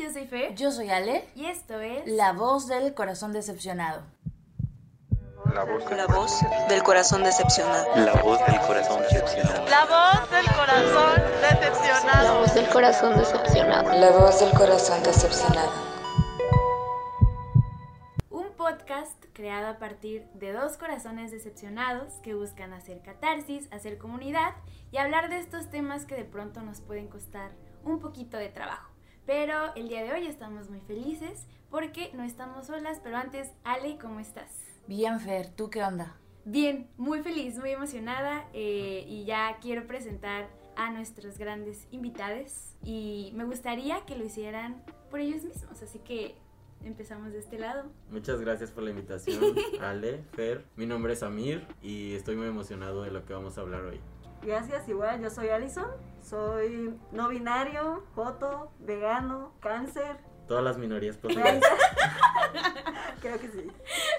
[0.00, 0.54] yo soy Fe.
[0.56, 1.28] Yo soy Ale.
[1.34, 4.02] Y esto es La voz del corazón decepcionado.
[5.52, 7.96] La voz del La voz del corazón decepcionado.
[7.96, 9.68] La voz del corazón decepcionado.
[9.68, 12.22] La voz del corazón decepcionado.
[12.22, 13.92] La voz del corazón decepcionado.
[13.98, 15.90] La voz del corazón decepcionado.
[18.30, 24.54] un podcast creado a partir de dos corazones decepcionados que buscan hacer catarsis, hacer comunidad
[24.92, 27.50] y hablar de estos temas que de pronto nos pueden costar
[27.84, 28.89] un poquito de trabajo.
[29.30, 33.96] Pero el día de hoy estamos muy felices porque no estamos solas, pero antes, Ale,
[33.96, 34.50] ¿cómo estás?
[34.88, 36.16] Bien, Fer, ¿tú qué onda?
[36.44, 43.30] Bien, muy feliz, muy emocionada eh, y ya quiero presentar a nuestros grandes invitados y
[43.36, 44.82] me gustaría que lo hicieran
[45.12, 46.34] por ellos mismos, así que
[46.84, 47.84] empezamos de este lado.
[48.10, 50.64] Muchas gracias por la invitación, Ale, Fer.
[50.74, 54.00] Mi nombre es Amir y estoy muy emocionado de lo que vamos a hablar hoy.
[54.42, 55.86] Gracias, igual, yo soy Alison,
[56.22, 60.18] soy no binario, joto, vegano, cáncer.
[60.46, 61.62] Todas las minorías posibles.
[63.20, 63.70] Creo que sí.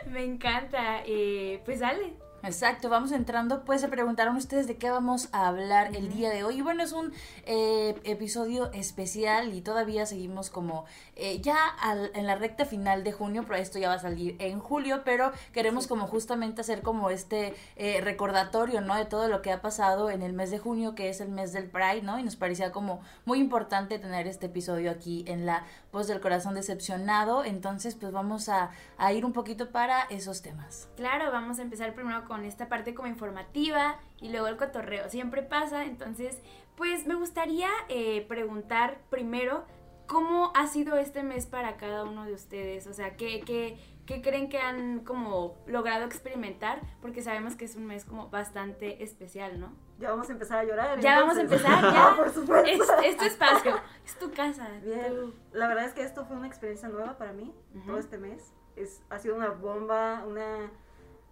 [0.07, 2.13] Me encanta, eh, pues Ale.
[2.43, 3.63] Exacto, vamos entrando.
[3.65, 6.57] Pues se preguntaron ustedes de qué vamos a hablar el día de hoy.
[6.57, 7.13] Y bueno, es un
[7.45, 13.11] eh, episodio especial y todavía seguimos como eh, ya al- en la recta final de
[13.11, 17.11] junio, pero esto ya va a salir en julio, pero queremos como justamente hacer como
[17.11, 18.95] este eh, recordatorio, ¿no?
[18.95, 21.53] De todo lo que ha pasado en el mes de junio, que es el mes
[21.53, 22.17] del Pride, ¿no?
[22.17, 26.55] Y nos parecía como muy importante tener este episodio aquí en la voz del corazón
[26.55, 27.43] decepcionado.
[27.45, 30.87] Entonces, pues vamos a, a ir un poquito para esos temas.
[30.95, 35.09] Claro, vamos a empezar primero con esta parte como informativa y luego el cotorreo.
[35.09, 36.41] Siempre pasa, entonces,
[36.75, 39.65] pues me gustaría eh, preguntar primero
[40.07, 42.87] cómo ha sido este mes para cada uno de ustedes.
[42.87, 46.81] O sea, ¿qué, qué, qué creen que han como logrado experimentar?
[47.01, 49.71] Porque sabemos que es un mes como bastante especial, ¿no?
[49.99, 50.99] Ya vamos a empezar a llorar.
[50.99, 52.13] Ya vamos a empezar, ya.
[52.17, 52.67] por supuesto.
[52.67, 54.67] Es, es tu espacio, es tu casa.
[54.83, 57.85] Bien, tú- la verdad es que esto fue una experiencia nueva para mí, Ujú.
[57.87, 58.53] todo este mes.
[58.75, 60.71] Es, ha sido una bomba, una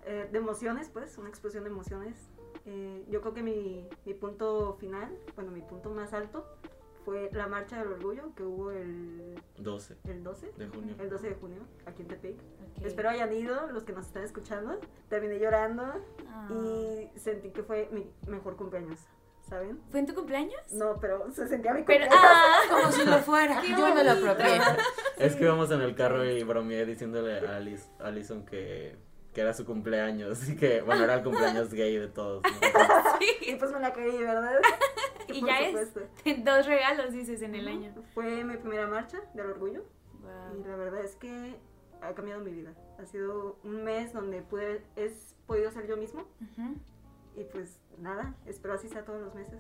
[0.06, 2.16] eh, de emociones, pues, una explosión de emociones.
[2.66, 6.46] Eh, yo creo que mi, mi punto final, bueno, mi punto más alto
[7.06, 10.96] fue la marcha del orgullo que hubo el, 12 el 12, de junio.
[11.00, 12.36] el 12 de junio, aquí en Tepic.
[12.36, 12.86] Ok.
[12.86, 14.80] Espero hayan ido los que nos están escuchando.
[15.10, 15.84] Terminé llorando
[16.28, 16.48] Ah.
[16.52, 19.00] y sentí que fue mi mejor cumpleaños,
[19.50, 19.80] ¿saben?
[19.90, 20.62] ¿Fue en tu cumpleaños?
[20.74, 22.26] No, pero se sentía mi Pero, cumpleaños.
[22.30, 23.62] ah, Como si lo fuera.
[23.62, 24.32] Qué Yo me lo bonito.
[24.32, 24.60] apropié.
[25.18, 28.96] Es que íbamos en el carro y bromeé diciéndole a Alice, Alison que,
[29.34, 32.42] que era su cumpleaños y que, bueno, era el cumpleaños gay de todos.
[32.44, 32.50] ¿no?
[33.42, 34.60] Y pues me la creí, ¿verdad?
[35.28, 36.02] Y Por ya supuesto.
[36.26, 37.94] es dos regalos, dices, en el año.
[38.16, 40.66] Fue mi primera marcha del orgullo y Wow.
[40.68, 41.56] la verdad es que
[42.02, 42.74] ha cambiado mi vida.
[43.00, 45.12] Ha sido un mes donde pude, he
[45.48, 46.76] podido ser yo mismo Ujú,
[47.36, 49.60] y pues nada, espero así sea todos los meses.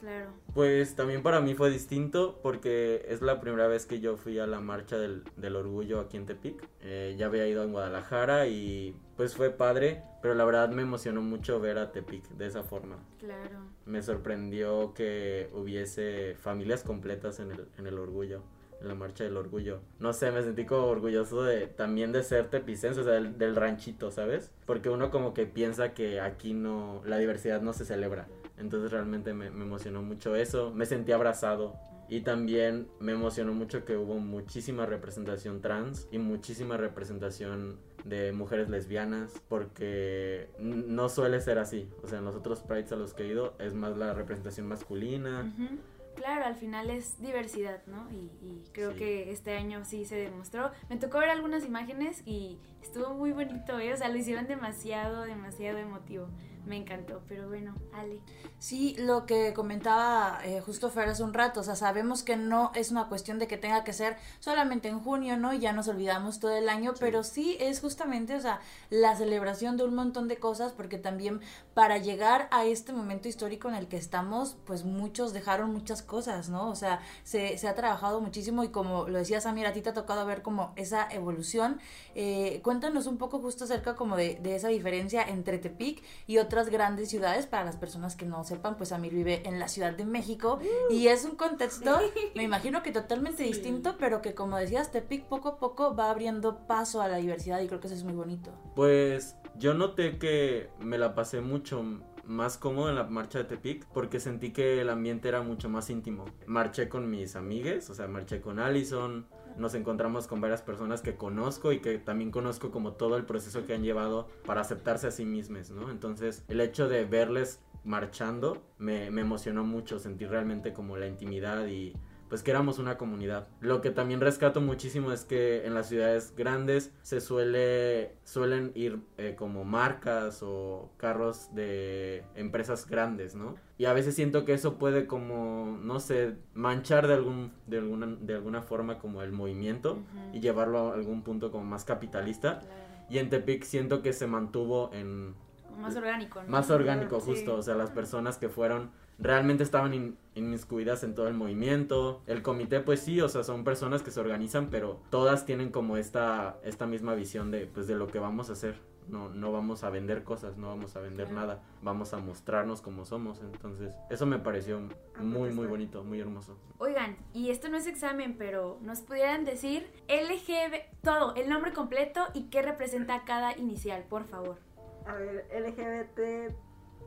[0.00, 0.30] Claro.
[0.54, 4.46] Pues también para mí fue distinto porque es la primera vez que yo fui a
[4.46, 6.68] la marcha del, del orgullo aquí en Tepic.
[6.80, 11.22] Eh, ya había ido en Guadalajara y pues fue padre, pero la verdad me emocionó
[11.22, 12.98] mucho ver a Tepic de esa forma.
[13.18, 13.60] Claro.
[13.86, 18.42] Me sorprendió que hubiese familias completas en el, en el orgullo,
[18.84, 19.80] la marcha del orgullo.
[19.98, 23.56] No sé, me sentí como orgulloso de también de ser tepicense, o sea, del, del
[23.56, 24.50] ranchito, ¿sabes?
[24.66, 28.26] Porque uno como que piensa que aquí no, la diversidad no se celebra.
[28.62, 31.74] Entonces realmente me, emocionó mucho eso, me sentí abrazado.
[32.08, 38.68] Y también me emocionó mucho que hubo muchísima representación trans y muchísima representación de mujeres
[38.68, 41.88] lesbianas porque no suele ser así.
[42.02, 44.66] O sea, en los otros prides a los que he ido es más la representación
[44.66, 45.52] masculina.
[45.54, 45.78] Ujú.
[46.22, 48.08] Claro, al final es diversidad, ¿no?
[48.12, 48.98] Y, y creo Sí.
[48.98, 50.70] que este año sí se demostró.
[50.88, 53.92] Me tocó ver algunas imágenes y estuvo muy bonito, ¿eh?
[53.92, 56.28] O sea, lo hicieron demasiado, demasiado emotivo.
[56.64, 58.20] Me encantó, pero bueno, Ale.
[58.58, 62.70] Sí, lo que comentaba eh, justo Fer hace un rato, o sea, sabemos que no
[62.76, 65.52] es una cuestión de que tenga que ser solamente en junio, ¿no?
[65.52, 69.76] Y ya nos olvidamos todo el año, pero sí es justamente, o sea, la celebración
[69.76, 71.40] de un montón de cosas, porque también
[71.74, 76.48] para llegar a este momento histórico en el que estamos, pues muchos dejaron muchas cosas,
[76.48, 76.68] ¿no?
[76.68, 79.90] O sea, se, se ha trabajado muchísimo y como lo decía Samir, a ti te
[79.90, 81.80] ha tocado ver como esa evolución.
[82.14, 86.68] Eh, cuéntanos un poco justo acerca como de, de esa diferencia entre Tepic y otras
[86.68, 90.04] grandes ciudades, para las personas que no sepan, pues Samir vive en la Ciudad de
[90.04, 90.58] México
[90.90, 91.98] y es un contexto,
[92.34, 93.48] me imagino que totalmente Sí.
[93.48, 97.60] distinto, pero que como decías, Tepic poco a poco va abriendo paso a la diversidad
[97.62, 98.50] y creo que eso es muy bonito.
[98.76, 101.82] Pues yo noté que me la pasé mucho
[102.24, 105.88] más cómodo en la marcha de Tepic porque sentí que el ambiente era mucho más
[105.88, 106.26] íntimo.
[106.46, 109.26] Marché con mis amigues, o sea, marché con Allison,
[109.62, 113.64] nos encontramos con varias personas que conozco y que también conozco como todo el proceso
[113.64, 115.90] que han llevado para aceptarse a sí mismas, ¿no?
[115.90, 121.66] Entonces, el hecho de verles marchando me, me emocionó mucho, sentí realmente como la intimidad
[121.66, 121.94] y
[122.32, 123.46] pues que éramos una comunidad.
[123.60, 129.00] Lo que también rescato muchísimo es que en las ciudades grandes se suele suelen ir
[129.18, 133.56] eh, como marcas o carros de empresas grandes, ¿no?
[133.76, 138.06] Y a veces siento que eso puede como, no sé, manchar de algún de alguna
[138.18, 139.98] de alguna forma como el movimiento
[140.32, 142.62] y llevarlo a algún punto como más capitalista.
[143.10, 145.34] Y en Tepic siento que se mantuvo en
[145.78, 146.48] Más orgánico, ¿no?
[146.48, 147.26] más orgánico Sí.
[147.26, 148.90] justo, o sea, las personas que fueron
[149.22, 152.22] realmente estaban in- inmiscuidas en todo el movimiento.
[152.26, 155.96] El comité pues sí, o sea, son personas que se organizan, pero todas tienen como
[155.96, 158.80] esta esta misma visión de pues de lo que vamos a hacer.
[159.08, 161.40] No no vamos a vender cosas, no vamos a vender Claro.
[161.40, 163.40] nada, vamos a mostrarnos como somos.
[163.40, 164.80] Entonces, eso me pareció
[165.20, 166.56] muy muy bonito, muy hermoso.
[166.78, 172.20] Oigan, y esto no es examen, pero nos pudieran decir LGB, todo, el nombre completo
[172.32, 174.58] y qué representa cada inicial, por favor.
[175.04, 176.54] A ver, LGBT,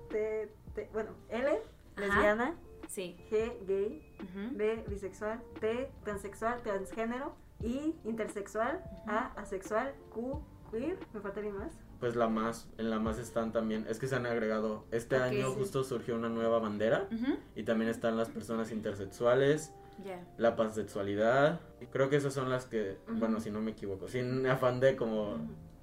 [0.10, 1.62] T, T, bueno, L.
[1.98, 2.56] lesbiana,
[2.88, 3.18] Sí.
[3.32, 4.16] G, gay.
[4.52, 11.74] B, bisexual, T, transexual, transgénero, I, intersexual, A, asexual, Q, queer, me falta alguien más.
[12.00, 15.48] Pues la más en la más están también, es que se han agregado este año
[15.50, 15.56] Sí.
[15.58, 17.08] justo surgió una nueva bandera
[17.56, 20.24] y también están las personas intersexuales, Ya.
[20.38, 21.62] la pansexualidad.
[21.92, 25.38] Creo que esas son las que, bueno, si no me equivoco, sin afán de como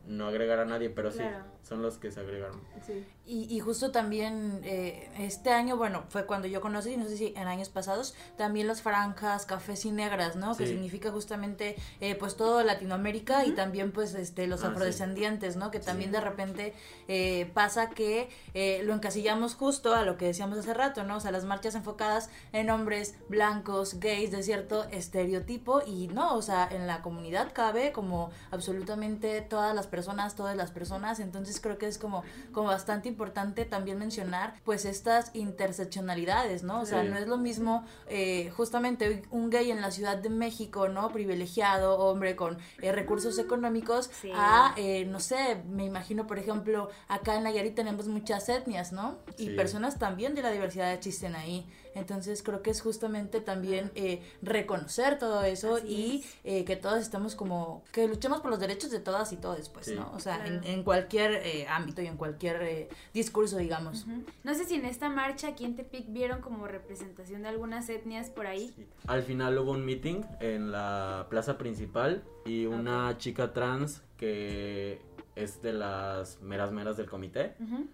[0.07, 1.45] no agregar a nadie, pero sí, Claro.
[1.63, 2.61] son los que se agregaron.
[2.87, 3.07] Sí.
[3.25, 7.35] Y, y justo también eh, este año, bueno, fue cuando yo conocí, no sé si
[7.37, 10.57] en años pasados, también las franjas, cafés y negras, ¿no?
[10.57, 14.73] Que significa justamente eh, pues todo Latinoamérica y también pues este los Ah, sí.
[14.73, 15.71] afrodescendientes, ¿no?
[15.71, 16.75] Que también de repente
[17.07, 21.19] eh, pasa que eh, lo encasillamos justo a lo que decíamos hace rato, ¿no?
[21.19, 26.43] O sea, las marchas enfocadas en hombres blancos, gays, de cierto estereotipo y no, o
[26.43, 31.77] sea, en la comunidad cabe como absolutamente todas las personas, todas las personas, entonces creo
[31.77, 36.81] que es como, como bastante importante también mencionar pues estas interseccionalidades, ¿no?
[36.81, 37.09] O sea, Sí.
[37.11, 41.11] no es lo mismo eh, justamente un gay en la Ciudad de México, ¿no?
[41.13, 44.31] Privilegiado, hombre con eh, recursos económicos, Sí.
[44.35, 49.19] a, eh, no sé, me imagino, por ejemplo, acá en Nayarit tenemos muchas etnias, ¿no?
[49.37, 49.51] Y Sí.
[49.51, 51.67] personas también de la diversidad existen ahí.
[51.95, 57.01] Entonces creo que es justamente también eh, reconocer todo eso Así y eh, que todos
[57.01, 59.95] estemos como, que luchemos por los derechos de todas y todos, pues, Sí.
[59.95, 60.11] ¿no?
[60.15, 60.55] O sea, Claro.
[60.57, 64.07] en, en cualquier eh, ámbito y en cualquier eh, discurso, digamos.
[64.45, 68.31] No sé si en esta marcha aquí en Tepic vieron como representación de algunas etnias
[68.31, 68.73] por ahí.
[68.77, 68.87] Sí.
[69.07, 75.01] Al final hubo un meeting en la plaza principal y una chica trans que
[75.35, 77.87] es de las meras meras del comité Ujú.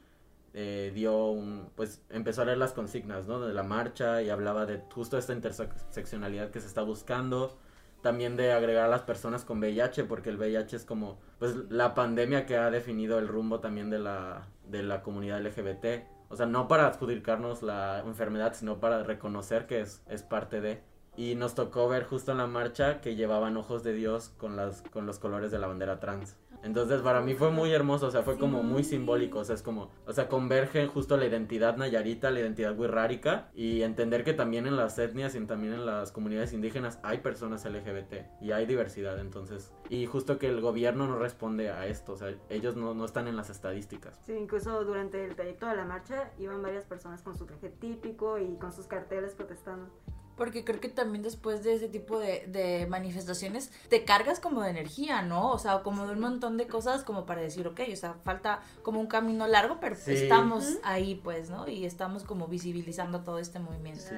[0.60, 1.36] Eh, dio
[1.76, 3.38] pues empezó a leer las consignas, ¿no?
[3.38, 7.56] De la marcha y hablaba de justo esta interseccionalidad que se está buscando,
[8.02, 11.94] también de agregar a las personas con VIH, porque el VIH es como, pues la
[11.94, 15.86] pandemia que ha definido el rumbo también de la, de la comunidad LGBT,
[16.28, 20.82] o sea, no para adjudicarnos la enfermedad, sino para reconocer que es, es parte de...
[21.16, 24.82] Y nos tocó ver justo en la marcha que llevaban ojos de Dios con, las,
[24.82, 26.36] con los colores de la bandera trans.
[26.62, 29.62] Entonces para mí fue muy hermoso, o sea, fue como muy simbólico, o sea, es
[29.62, 34.66] como, o sea, convergen justo la identidad nayarita, la identidad wixárika y entender que también
[34.66, 39.18] en las etnias y también en las comunidades indígenas hay personas LGBT y hay diversidad,
[39.20, 43.04] entonces, y justo que el gobierno no responde a esto, o sea, ellos no, no
[43.04, 44.18] están en las estadísticas.
[44.24, 48.38] Sí, incluso durante el trayecto de la marcha iban varias personas con su traje típico
[48.38, 49.90] y con sus carteles protestando.
[50.38, 54.70] Porque creo que también después de ese tipo de, de manifestaciones te cargas como de
[54.70, 55.50] energía, ¿no?
[55.50, 58.60] O sea, como de un montón de cosas como para decir, ok, o sea, falta
[58.82, 60.12] como un camino largo, pero Sí.
[60.14, 61.68] estamos ahí, pues, ¿no?
[61.68, 64.00] Y estamos como visibilizando todo este movimiento.
[64.08, 64.14] Sí.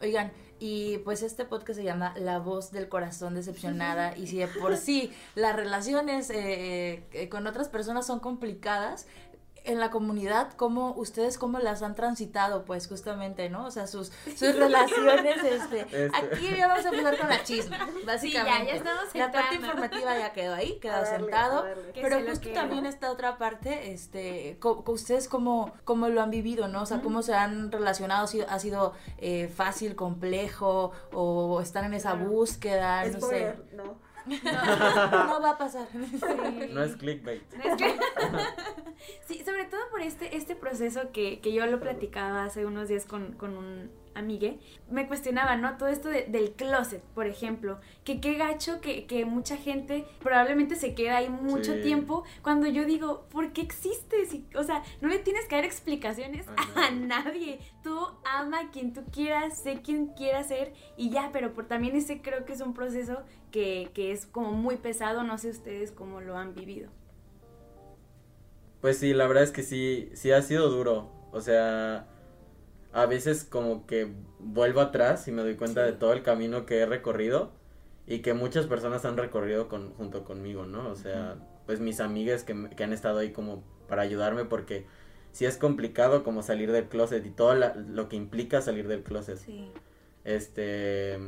[0.00, 4.46] Oigan, y pues este podcast se llama La voz del corazón decepcionada y si de
[4.46, 9.06] por sí las relaciones eh, eh, con otras personas son complicadas,
[9.64, 12.64] en la comunidad, ¿cómo ustedes cómo las han transitado?
[12.64, 13.64] Pues justamente, ¿no?
[13.66, 16.10] O sea, sus, sus relaciones, este, Este.
[16.16, 18.66] aquí ya vamos a empezar con la chisma, básicamente.
[18.66, 21.64] ya estamos La parte informativa ya quedó ahí, quedó darle, sentado.
[21.94, 26.68] Pero justo también esta otra parte, este, co- co- ustedes cómo, cómo lo han vivido,
[26.68, 26.82] ¿no?
[26.82, 31.94] O sea, cómo se han relacionado, si ha sido eh, fácil, complejo, o están en
[31.94, 32.26] esa Claro.
[32.30, 33.54] búsqueda, no sé.
[33.72, 34.13] no.
[34.26, 35.86] No va a pasar.
[35.92, 36.68] Sí.
[36.72, 37.42] No es clickbait.
[37.62, 37.98] Es que-
[39.26, 43.04] sí, sobre todo por este, este proceso que, que yo lo platicaba hace unos días
[43.06, 44.58] con, con un amigue,
[44.90, 45.76] me cuestionaba, ¿no?
[45.76, 50.76] Todo esto de- del closet, por ejemplo, que qué gacho que, que mucha gente probablemente
[50.76, 51.80] se queda ahí mucho Sí.
[51.82, 54.32] tiempo cuando yo digo, ¿por qué existes?
[54.34, 57.58] Y, o sea, no le tienes que dar explicaciones A a nadie.
[57.82, 61.96] Tú ama a quien tú quieras, sé quien quieras ser y ya, pero por también
[61.96, 65.92] ese creo que es un proceso que, que es como muy pesado, no sé ustedes
[65.92, 66.90] cómo lo han vivido.
[68.80, 71.10] Pues sí, la verdad es que sí, sí ha sido duro.
[71.32, 72.06] O sea,
[72.94, 76.78] a veces como que vuelvo atrás y me doy cuenta de todo el camino que
[76.80, 77.52] he recorrido
[78.06, 80.88] y que muchas personas han recorrido con, junto conmigo, ¿no?
[80.88, 81.36] O sea,
[81.66, 84.86] pues mis amigas que, que han estado ahí como para ayudarme porque
[85.32, 89.02] sí es complicado como salir del closet y todo la- lo que implica salir del
[89.02, 89.38] closet.
[89.38, 89.70] Sí.
[90.24, 91.18] Este.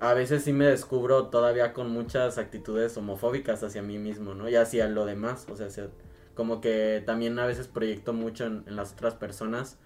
[0.00, 4.48] A veces sí me descubro todavía con muchas actitudes homofóbicas hacia mí mismo, ¿no?
[4.48, 5.46] Y hacia lo demás.
[5.50, 5.88] O sea, hacia-
[6.34, 9.76] como que también a veces proyecto mucho en, en las otras personas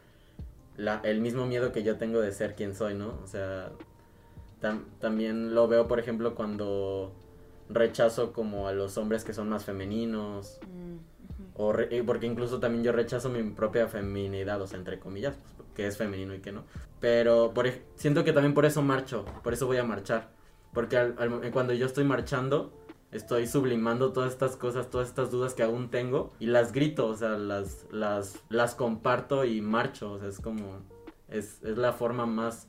[0.77, 3.19] la, el mismo miedo que yo tengo de ser quien soy, ¿no?
[3.23, 3.71] O sea,
[4.61, 7.13] tam- también lo veo, por ejemplo, cuando
[7.69, 10.59] rechazo como a los hombres que son más femeninos.
[11.55, 15.35] O re- eh, porque incluso también yo rechazo mi propia feminidad, o sea, entre comillas,
[15.57, 16.65] pues, que es femenino y que no.
[17.01, 20.31] Pero por, siento que también por eso marcho, por eso voy a marchar.
[20.73, 22.73] Porque al- al mo- cuando yo estoy marchando,
[23.13, 27.15] estoy sublimando todas estas cosas, todas estas dudas que aún tengo y las grito, o
[27.15, 30.81] sea, las, las, las comparto y marcho, o sea, es como,
[31.29, 32.69] es, es la forma más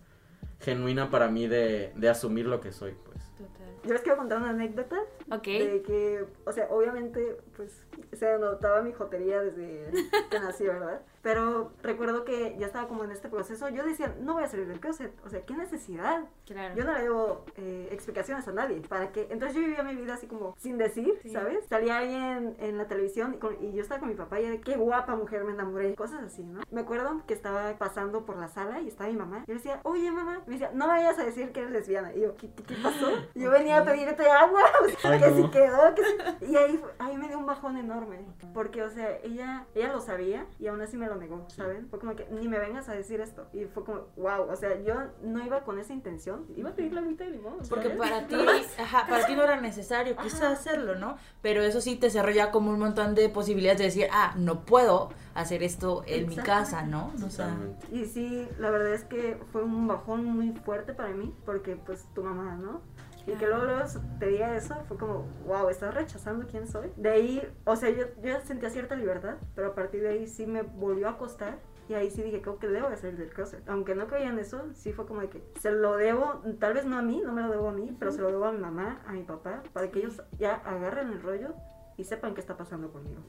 [0.59, 3.23] genuina para mí de, de asumir lo que soy, pues.
[3.37, 3.67] Total.
[3.83, 4.97] Yo les quiero contar una anécdota
[5.31, 5.45] Ok.
[5.45, 9.89] de que, o sea, obviamente, pues se notaba mi jotería desde
[10.29, 11.01] que nací, ¿verdad?
[11.21, 13.69] Pero recuerdo que ya estaba como en este proceso.
[13.69, 15.13] Yo decía, no voy a salir del closet.
[15.25, 16.25] O sea, ¿qué necesidad?
[16.45, 16.75] Claro.
[16.75, 18.81] Yo no le debo eh, explicaciones a nadie.
[18.81, 19.27] ¿Para qué?
[19.29, 21.29] Entonces yo vivía mi vida así como sin decir, Sí.
[21.29, 21.65] ¿sabes?
[21.69, 24.57] Salía alguien en la televisión y, con- y yo estaba con mi papá y era,
[24.59, 25.95] qué guapa mujer, me enamoré.
[25.95, 26.61] Cosas así, ¿no?
[26.71, 29.45] Me acuerdo que estaba pasando por la sala y estaba mi mamá.
[29.47, 30.41] Yo decía, oye mamá.
[30.45, 32.13] Me decía, no vayas a decir que eres lesbiana.
[32.13, 33.07] Y yo, ¿qué, qué- qué pasó?
[33.33, 34.61] Yo venía a pedirte agua.
[34.83, 35.35] O sea, que no.
[35.37, 35.95] si quedó.
[35.95, 36.01] Que
[36.45, 38.19] si- Y ahí, ahí me dio un bajón enorme.
[38.53, 41.87] Porque, o sea, ella, ella lo sabía y aún así me lo negó, ¿saben?
[41.89, 43.47] Fue como que ni me vengas a decir esto.
[43.53, 44.49] Y fue como, wow.
[44.49, 46.45] O sea, yo no iba con esa intención.
[46.55, 47.55] Iba a pedir la mitad de limón.
[47.69, 47.97] Porque ¿sabes?
[47.97, 48.35] para ti,
[48.79, 51.17] ajá, para ti no era necesario quizás hacerlo, ¿no?
[51.41, 54.65] Pero eso sí te cerró ya como un montón de posibilidades de decir, ah, no
[54.65, 57.11] puedo hacer esto en mi casa, ¿no?
[57.25, 57.55] O sea.
[57.91, 62.05] Y sí, la verdad es que fue un bajón muy fuerte para mí, porque pues
[62.13, 62.81] tu mamá, ¿no?
[63.25, 63.83] Y que luego, luego
[64.19, 66.91] te diga eso, fue como, wow, estás rechazando quién soy.
[66.97, 70.45] De ahí, o sea, yo, yo sentía cierta libertad, pero a partir de ahí sí
[70.45, 71.59] me volvió a costar.
[71.89, 73.67] Y ahí sí dije, creo que debo de salir del closet.
[73.67, 76.85] Aunque no creía en eso, sí fue como de que se lo debo, tal vez
[76.85, 78.59] no a mí, no me lo debo a mí, pero se lo debo a mi
[78.59, 81.53] mamá, a mi papá, para que ellos ya agarren el rollo
[81.97, 83.21] y sepan qué está pasando conmigo.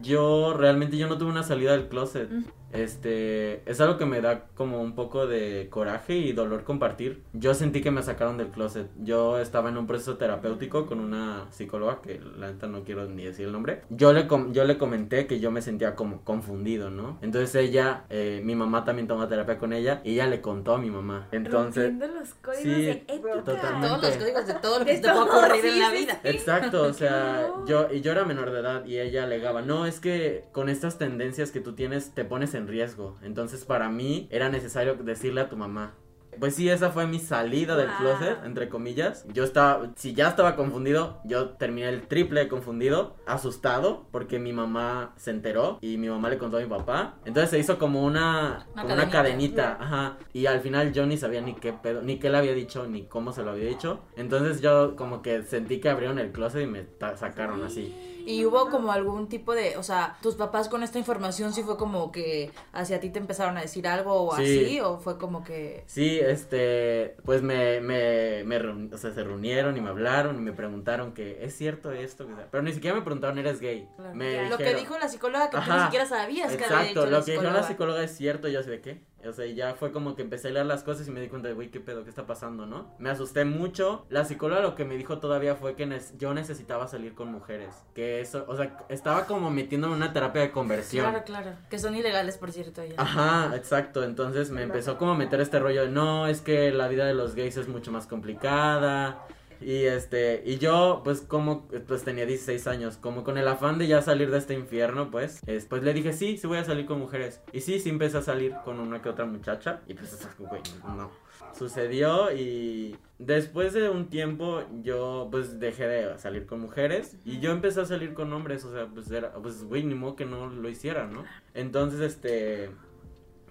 [0.00, 2.30] Yo realmente yo no tuve una salida del closet.
[2.74, 7.22] Este, es algo que me da como un poco de coraje y dolor compartir.
[7.32, 8.88] Yo sentí que me sacaron del closet.
[9.02, 13.24] Yo estaba en un proceso terapéutico con una psicóloga que la neta no quiero ni
[13.24, 13.82] decir el nombre.
[13.90, 17.18] Yo le com- yo le comenté que yo me sentía como confundido, ¿no?
[17.22, 20.78] Entonces ella, eh, mi mamá también toma terapia con ella y ella le contó a
[20.78, 21.28] mi mamá.
[21.32, 23.42] Entonces, Rompiendo los códigos sí, de ética.
[23.44, 23.88] totalmente.
[23.88, 26.20] todos los códigos de todo lo que se te puede ocurrir sí, en la vida.
[26.24, 27.68] Exacto, o sea, horror.
[27.68, 30.98] yo y yo era menor de edad y ella alegaba, no, es que con estas
[30.98, 33.16] tendencias que tú tienes te pones en riesgo.
[33.22, 35.94] Entonces para mí era necesario decirle a tu mamá.
[36.40, 37.96] Pues sí, esa fue mi salida del Wow.
[37.98, 39.24] closet, entre comillas.
[39.32, 45.12] Yo estaba, si ya estaba confundido, yo terminé el triple confundido, asustado, porque mi mamá
[45.16, 47.14] se enteró y mi mamá le contó a mi papá.
[47.24, 49.76] Entonces se hizo como una, Una como una cadenita.
[49.78, 50.16] cadenita, ajá.
[50.32, 53.04] Y al final yo ni sabía ni qué pedo, ni qué le había dicho, ni
[53.06, 54.00] cómo se lo había dicho.
[54.16, 57.94] Entonces yo como que sentí que abrieron el closet y me sacaron así.
[58.26, 61.76] Y hubo como algún tipo de, o sea, tus papás con esta información sí fue
[61.76, 64.42] como que hacia ti te empezaron a decir algo o Sí.
[64.64, 65.84] así, o fue como que...
[65.86, 68.56] Sí, este, pues me, me, me
[68.94, 72.62] o sea, se reunieron y me hablaron y me preguntaron que es cierto esto, pero
[72.62, 73.88] ni siquiera me preguntaron, ¿eres gay?
[73.96, 74.14] Claro.
[74.14, 77.10] Me Lo que dijo la psicóloga que tú ni siquiera sabías que había Exacto, dicho
[77.10, 77.68] lo la que dijo la psicóloga.
[77.68, 79.00] psicóloga es cierto, yo sé de qué.
[79.28, 81.48] O sea, ya fue como que empecé a leer las cosas y me di cuenta
[81.48, 82.92] de, güey, qué pedo, qué está pasando, ¿no?
[82.98, 84.04] Me asusté mucho.
[84.08, 87.74] La psicóloga lo que me dijo todavía fue que nes- yo necesitaba salir con mujeres.
[87.94, 91.04] Que eso, o sea, estaba como metiéndome en una terapia de conversión.
[91.08, 91.50] Claro, claro.
[91.70, 92.94] Que son ilegales, por cierto, allá.
[92.96, 94.02] Ajá, exacto.
[94.04, 97.14] Entonces me empezó como a meter este rollo de no, es que la vida de
[97.14, 99.26] los gays es mucho más complicada.
[99.60, 103.86] Y este, y yo, pues como, pues tenía 16 años, como con el afán de
[103.86, 106.86] ya salir de este infierno, pues, es- pues le dije, sí, sí voy a salir
[106.86, 107.40] con mujeres.
[107.52, 109.80] Y sí, sí empecé a salir con una que otra muchacha.
[109.86, 110.60] Y pues, güey,
[110.96, 111.10] no.
[111.56, 117.52] Sucedió y después de un tiempo yo pues dejé de salir con mujeres y yo
[117.52, 120.48] empecé a salir con hombres, o sea, pues era, pues güey, ni modo que no
[120.48, 121.22] lo hiciera, ¿no?
[121.54, 122.70] Entonces, este,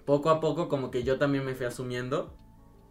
[0.04, 2.34] poco a poco como que yo también me fui asumiendo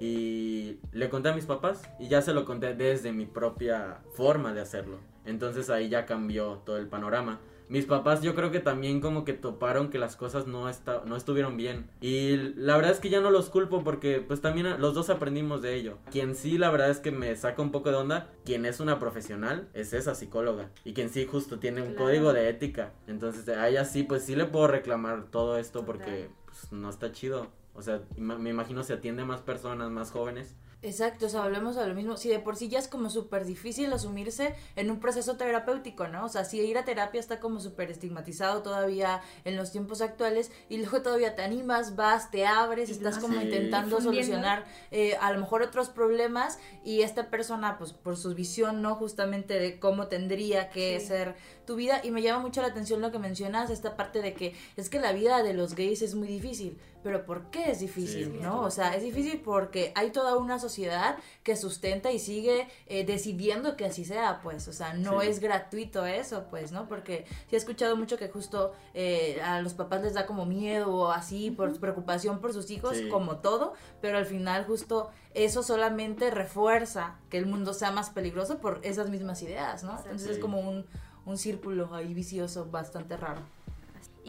[0.07, 4.53] y le conté a mis papás y ya se lo conté desde mi propia forma
[4.53, 4.97] de hacerlo.
[5.25, 7.39] Entonces ahí ya cambió todo el panorama.
[7.69, 11.15] Mis papás yo creo que también como que toparon que las cosas no, esta- no
[11.15, 11.89] estuvieron bien.
[12.01, 15.61] Y la verdad es que ya no los culpo porque pues también los dos aprendimos
[15.61, 15.97] de ello.
[16.11, 18.99] Quien sí la verdad es que me saca un poco de onda, quien es una
[18.99, 20.69] profesional es esa psicóloga.
[20.83, 22.03] Y quien sí justo tiene un Claro.
[22.07, 22.91] código de ética.
[23.07, 27.13] Entonces a ella sí pues sí le puedo reclamar todo esto porque pues no está
[27.13, 27.47] chido.
[27.75, 30.55] O sea, me imagino se atiende a más personas, más jóvenes.
[30.83, 32.17] Exacto, o sea, volvemos a lo mismo.
[32.17, 36.25] Si de por sí ya es como súper difícil asumirse en un proceso terapéutico, ¿no?
[36.25, 40.51] O sea, si ir a terapia está como súper estigmatizado todavía en los tiempos actuales
[40.67, 45.31] y luego todavía te animas, vas, te abres, Y estás como intentando solucionar eh, a
[45.31, 48.95] lo mejor otros problemas y esta persona, pues por su visión, ¿no?
[48.95, 51.07] Justamente de cómo tendría que Sí.
[51.07, 54.33] ser tu vida y me llama mucho la atención lo que mencionas, esta parte de
[54.33, 57.79] que es que la vida de los gays es muy difícil, pero ¿por qué es
[57.79, 58.61] difícil, Sí, no?
[58.61, 63.75] O sea, es difícil porque hay toda una sociedad que sustenta y sigue eh, decidiendo
[63.75, 65.27] que así sea, pues, o sea, no Sí.
[65.27, 66.87] es gratuito eso, pues, ¿no?
[66.87, 70.93] Porque sí he escuchado mucho que justo eh, a los papás les da como miedo
[70.93, 73.09] o así, por preocupación por sus hijos, Sí.
[73.09, 78.59] como todo, pero al final justo eso solamente refuerza que el mundo sea más peligroso
[78.59, 79.97] por esas mismas ideas, ¿no?
[79.97, 80.85] Entonces es como un,
[81.25, 83.41] un círculo ahí vicioso bastante raro.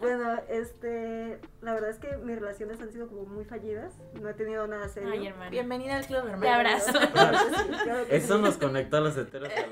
[0.01, 3.93] Bueno, este, la verdad es que mis relaciones han sido como muy fallidas.
[4.21, 5.11] No he tenido nada serio.
[5.13, 5.51] Ay, hermana.
[5.51, 6.41] Bienvenida al club, hermano.
[6.41, 6.93] Te abrazo.
[6.93, 8.43] Sí, claro Eso sí.
[8.43, 9.69] nos conecta a los heteros a los...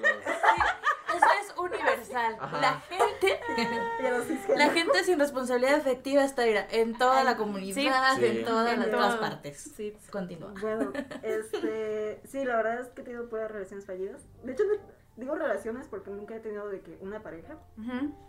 [1.16, 2.36] Eso es universal.
[2.40, 2.60] Ajá.
[2.60, 3.40] La gente,
[4.56, 7.86] la gente sin responsabilidad afectiva está mira, en toda la comunidad, Sí.
[8.24, 9.00] en todas En las todo.
[9.00, 9.72] todas partes.
[9.76, 9.96] Sí.
[10.10, 10.54] Continúa.
[10.60, 11.71] Bueno, este,
[12.32, 14.26] sí, la verdad es que he tenido puras relaciones fallidas.
[14.42, 14.80] De hecho, no-
[15.16, 17.56] digo relaciones porque nunca he tenido de que una pareja.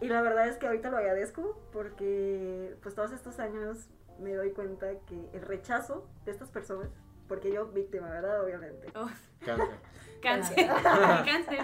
[0.02, 3.88] Y la verdad es que ahorita lo agradezco porque pues todos estos años
[4.20, 6.90] me doy cuenta que el rechazo de estas personas,
[7.28, 8.44] porque yo víctima, ¿verdad?
[8.44, 8.88] Obviamente.
[9.00, 9.12] Uf,
[9.46, 9.78] Cáncer.
[10.22, 10.68] cáncer.
[11.26, 11.60] cáncer.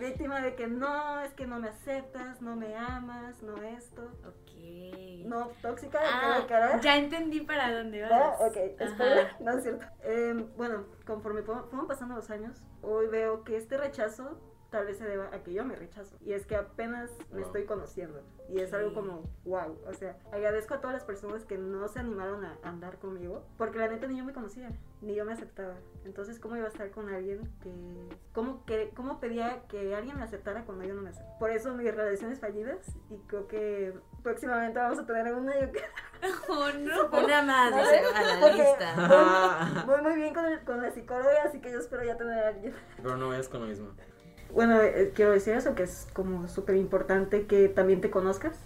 [0.00, 5.26] Víctima de que no, es que no me aceptas, no me amas, no esto, Ok.
[5.26, 6.80] no tóxica, Ah, cara.
[6.80, 8.10] ya entendí para dónde vas.
[8.12, 8.56] Ah, ok,
[8.92, 9.84] spoiler, no es cierto.
[10.02, 14.40] Em, bueno, conforme fu- fueron pasando los años, hoy veo que este rechazo
[14.70, 16.16] tal vez se deba a que yo me rechazo.
[16.20, 17.46] Y es que apenas me Wow.
[17.46, 18.22] estoy conociendo.
[18.48, 19.78] Y es algo como, wow.
[19.86, 23.44] O sea, agradezco a todas las personas que no se animaron a andar conmigo.
[23.58, 24.70] Porque la neta ni yo me conocía,
[25.02, 25.74] ni yo me aceptaba.
[26.04, 27.70] Entonces, ¿cómo iba a estar con alguien que...
[28.32, 31.38] ¿Cómo, que, cómo pedía que alguien me aceptara cuando yo no me aceptaba?
[31.38, 32.78] Por eso mis relaciones fallidas.
[33.10, 35.52] Y creo que próximamente vamos a tener una...
[36.48, 37.06] Oh, no.
[37.24, 39.84] Una más, dice, a la Porque lista.
[39.86, 42.44] Voy, voy muy bien con, el- con la psicóloga, así que yo espero ya tener
[42.44, 42.74] a alguien.
[42.98, 43.88] Pero no vayas con lo mismo.
[44.54, 48.58] Bueno, eh, quiero decir eso, que es como súper importante que también te conozcas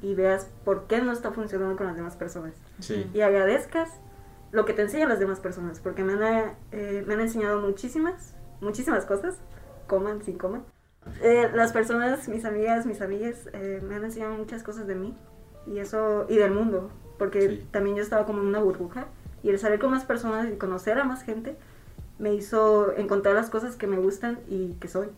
[0.00, 2.54] y veas por qué no está funcionando con las demás personas.
[2.80, 3.08] Sí.
[3.14, 3.90] Y agradezcas
[4.50, 8.34] lo que te enseñan las demás personas, porque me han, eh, me han enseñado muchísimas,
[8.60, 9.36] muchísimas cosas,
[9.86, 10.64] coman, sin coman.
[11.22, 15.16] Eh, las personas, mis amigas, mis amigas, eh, me han enseñado muchas cosas de mí
[15.66, 17.68] y eso, y del mundo, porque Sí.
[17.70, 19.06] también yo estaba como en una burbuja
[19.42, 21.56] y el salir con más personas y conocer a más gente
[22.18, 25.08] me hizo encontrar las cosas que me gustan y que soy.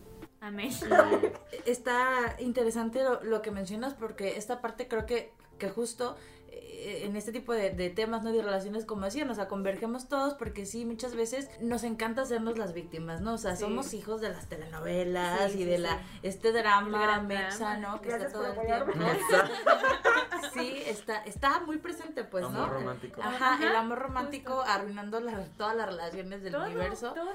[0.45, 0.71] Amén.
[0.71, 0.85] Sí.
[1.65, 6.15] Está interesante lo, lo que mencionas porque esta parte creo que, que justo
[6.57, 8.31] en este tipo de, de temas, ¿no?
[8.31, 12.57] De relaciones, como decían, o sea, convergemos todos porque sí, muchas veces nos encanta hacernos
[12.57, 13.33] las víctimas, ¿no?
[13.33, 13.63] O sea, Sí.
[13.63, 15.81] somos hijos de las telenovelas Sí, y sí, de sí.
[15.81, 17.77] la este drama mexa.
[17.77, 18.01] ¿no?
[18.01, 18.91] Que Gracias está todo el tiempo.
[20.53, 22.63] Sí, está, está muy presente, pues, ¿no?
[22.63, 23.21] Amor romántico.
[23.21, 27.13] Ajá, el amor romántico arruinando la- todas las relaciones del Todo, universo.
[27.13, 27.25] todo.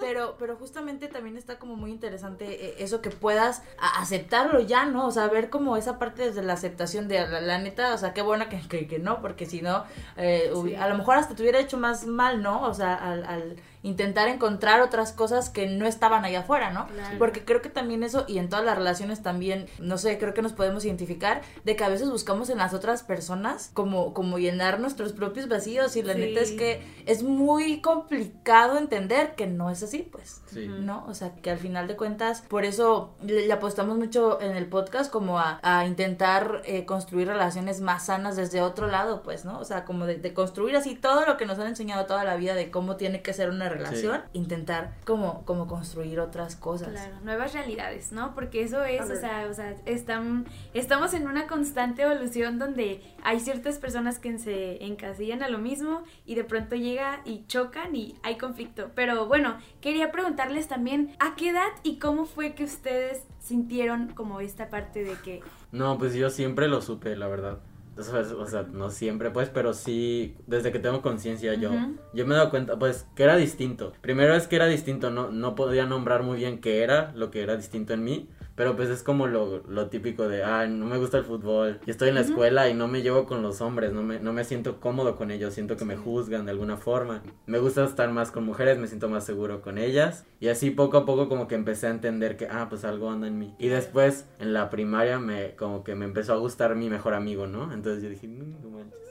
[0.00, 3.62] Pero, pero justamente también está como muy interesante eh, eso que puedas
[3.98, 5.06] aceptarlo ya, ¿no?
[5.06, 8.14] O sea, ver como esa parte desde la aceptación de la, la neta, o sea,
[8.14, 9.84] qué buena que, que, que no, porque si no,
[10.16, 10.74] eh, Sí.
[10.74, 12.62] a lo mejor hasta te hubiera hecho más mal, ¿no?
[12.62, 16.86] O sea, al, al intentar encontrar otras cosas que no estaban allá afuera, ¿no?
[16.88, 17.18] Claro.
[17.18, 20.42] Porque creo que también eso, y en todas las relaciones también, no sé, creo que
[20.42, 24.80] nos podemos identificar de que a veces buscamos en las otras personas como, como llenar
[24.80, 26.20] nuestros propios vacíos y la Sí.
[26.20, 30.42] neta es que es muy complicado entender que no es así, pues.
[30.52, 30.66] Sí.
[30.68, 31.04] ¿no?
[31.06, 34.66] O sea, que al final de cuentas, por eso le, le apostamos mucho en el
[34.66, 39.58] podcast como a, a intentar eh, construir relaciones más sanas desde otro lado, pues, ¿no?
[39.58, 42.36] O sea, como de, de construir así todo lo que nos han enseñado toda la
[42.36, 46.90] vida de cómo tiene que ser una relación, intentar como, como construir otras cosas.
[46.90, 48.34] Claro, nuevas realidades, ¿no?
[48.34, 53.40] Porque eso es, o sea, o sea, están, estamos en una constante evolución donde hay
[53.40, 58.14] ciertas personas que se encasillan a lo mismo y de pronto llega y chocan y
[58.22, 58.90] hay conflicto.
[58.94, 64.40] Pero bueno, quería preguntarles también, ¿a qué edad y cómo fue que ustedes sintieron como
[64.40, 65.42] esta parte de que...
[65.72, 67.58] No, pues yo siempre lo supe, la verdad.
[68.00, 71.96] O sea, o sea, no siempre, pues, pero sí, desde que tengo conciencia yo, Ujú.
[72.14, 73.92] yo me he dado cuenta, pues, que era distinto.
[74.00, 77.42] Primero es que era distinto, no, no podía nombrar muy bien qué era lo que
[77.42, 78.28] era distinto en mí,
[78.60, 81.90] pero pues es como lo, lo típico de, ah, no me gusta el fútbol, y
[81.90, 84.44] estoy en la escuela y no me llevo con los hombres, no me, no me
[84.44, 87.22] siento cómodo con ellos, siento que me juzgan de alguna forma.
[87.46, 90.98] Me gusta estar más con mujeres, me siento más seguro con ellas, y así poco
[90.98, 93.54] a poco como que empecé a entender que, ah, pues algo anda en mí.
[93.58, 97.46] Y después, en la primaria, me como que me empezó a gustar mi mejor amigo,
[97.46, 97.72] ¿no?
[97.72, 99.09] Entonces yo dije, "Mm, no manches.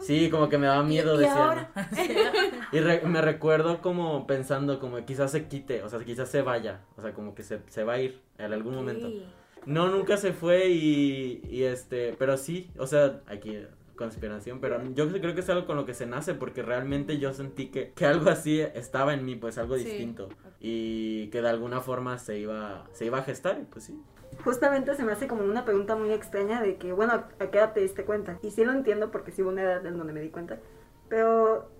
[0.00, 1.70] Sí, como que me daba miedo, ¿Y decía.
[2.72, 6.80] Y re- me recuerdo como pensando como quizás se quite, o sea, quizás se vaya,
[6.96, 9.08] o sea, como que se, se va a ir en algún momento.
[9.66, 13.58] No, nunca se fue y, y este, pero sí, o sea, aquí
[13.96, 17.34] conspiración, pero yo creo que es algo con lo que se nace porque realmente yo
[17.34, 19.84] sentí que, que algo así estaba en mí, pues algo Sí.
[19.84, 24.00] distinto y que de alguna forma se iba, se iba a gestar y pues sí.
[24.44, 27.72] Justamente se me hace como una pregunta muy extraña de que, bueno, ¿a qué edad
[27.72, 28.38] te diste cuenta?
[28.42, 30.58] Y sí lo entiendo porque sí hubo una edad en donde me di cuenta,
[31.08, 31.70] pero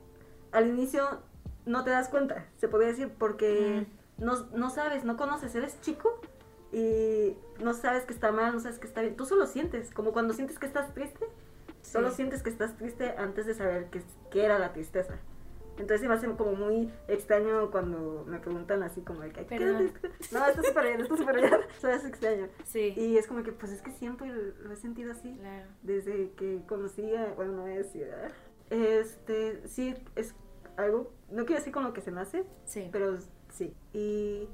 [0.53, 1.21] al inicio
[1.67, 3.87] no te das cuenta, se podría decir, porque
[4.19, 6.21] no, no sabes, no conoces, eres chico
[6.73, 10.13] y no sabes que está mal, no sabes que está bien, tú solo sientes, como
[10.13, 11.27] cuando sientes que estás triste,
[11.83, 15.19] solo sientes que estás triste antes de saber qué qué era la tristeza.
[15.81, 19.59] Entonces se me hace como muy extraño cuando me preguntan así como de que, ¿qué?
[19.59, 21.55] No, está súper bien, está súper bien.
[21.55, 22.49] O sea, es extraño.
[22.65, 22.93] Sí.
[22.97, 25.35] Y es como que, pues es que siempre lo he sentido así.
[25.39, 25.67] Claro.
[25.83, 27.81] Desde que conocí a, bueno, no voy a.
[28.71, 30.35] Este, sí, es
[30.77, 32.89] algo, no quiero decir con lo que se nace, Sí.
[32.93, 33.17] pero
[33.51, 33.75] sí.
[33.93, 34.49] Y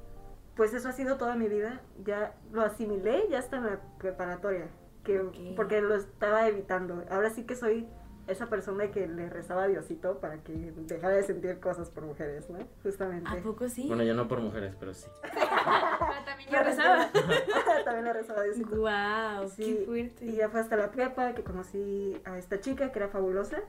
[0.57, 1.83] pues eso ha sido toda mi vida.
[2.05, 4.69] Ya lo asimilé ya hasta en la preparatoria,
[5.05, 5.21] que,
[5.55, 7.05] porque lo estaba evitando.
[7.11, 7.87] Ahora sí que soy
[8.27, 12.49] esa persona que le rezaba a Diosito para que dejara de sentir cosas por mujeres,
[12.51, 12.59] ¿no?
[12.83, 13.31] Justamente.
[13.31, 13.87] ¿A poco sí?
[13.87, 15.07] Bueno, yo no por mujeres, pero sí.
[16.25, 17.09] También yo rezaba.
[17.85, 18.77] También le rezaba a Diosito.
[18.77, 20.25] Wow, Sí, qué fuerte.
[20.27, 23.61] Y ya fue hasta la prepa que conocí a esta chica que era fabulosa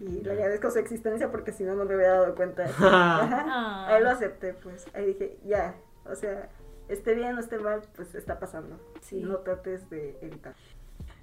[0.00, 2.64] y le agradezco su existencia porque si no, no me hubiera dado cuenta.
[2.78, 3.44] Ajá.
[3.48, 3.86] Ah.
[3.88, 4.86] Ahí lo acepté, pues.
[4.94, 5.74] Ahí dije, ya,
[6.04, 6.48] o sea,
[6.88, 8.78] esté bien o esté mal, pues está pasando.
[9.02, 9.20] Sí.
[9.22, 10.54] No trates de evitar.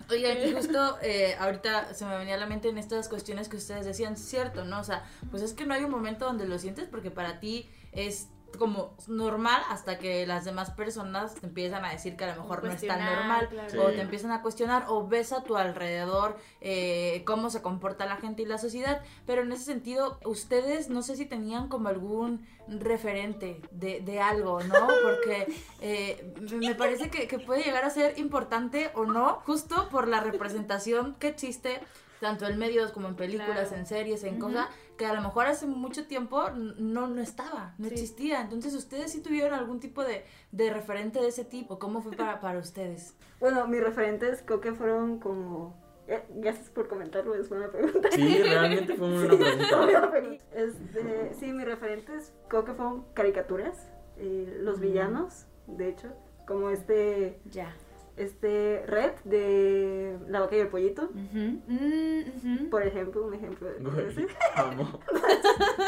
[0.10, 3.58] Oigan, y justo eh, ahorita se me venía a la mente en estas cuestiones que
[3.58, 4.80] ustedes decían, cierto, ¿no?
[4.80, 7.70] O sea, pues es que no hay un momento donde lo sientes porque para ti
[7.92, 12.42] es como normal hasta que las demás personas te empiezan a decir que a lo
[12.44, 13.82] mejor no es tan normal claro.
[13.82, 18.18] o te empiezan a cuestionar o ves a tu alrededor eh, cómo se comporta la
[18.18, 22.46] gente y la sociedad, pero en ese sentido ustedes no sé si tenían como algún
[22.68, 24.88] referente de, de algo, ¿no?
[25.02, 25.48] Porque
[25.82, 30.20] eh, me parece que, que puede llegar a ser importante o no, justo por la
[30.22, 31.82] representación que existe
[32.20, 33.76] tanto en medios como en películas, Claro.
[33.76, 34.48] en series, en Ujú.
[34.48, 37.94] cosas que a lo mejor hace mucho tiempo no, no estaba, no Sí.
[37.96, 38.42] existía.
[38.42, 41.80] Entonces, ¿ustedes sí tuvieron algún tipo de, de referente de ese tipo?
[41.80, 43.16] ¿Cómo fue para, para ustedes?
[43.40, 45.76] Bueno, mis referentes creo que fueron como...
[46.08, 48.10] eh, gracias por comentarlo, es buena pregunta.
[48.12, 49.28] Sí, realmente fue una
[50.12, 50.44] pregunta.
[50.54, 56.10] Este, sí, mis referentes creo que fueron caricaturas, eh, los villanos, de hecho,
[56.46, 57.74] como este, Ya.
[58.18, 61.10] Este Red de La Vaca y el Pollito.
[61.14, 65.00] Mm, por ejemplo, un ejemplo de Güey, amo.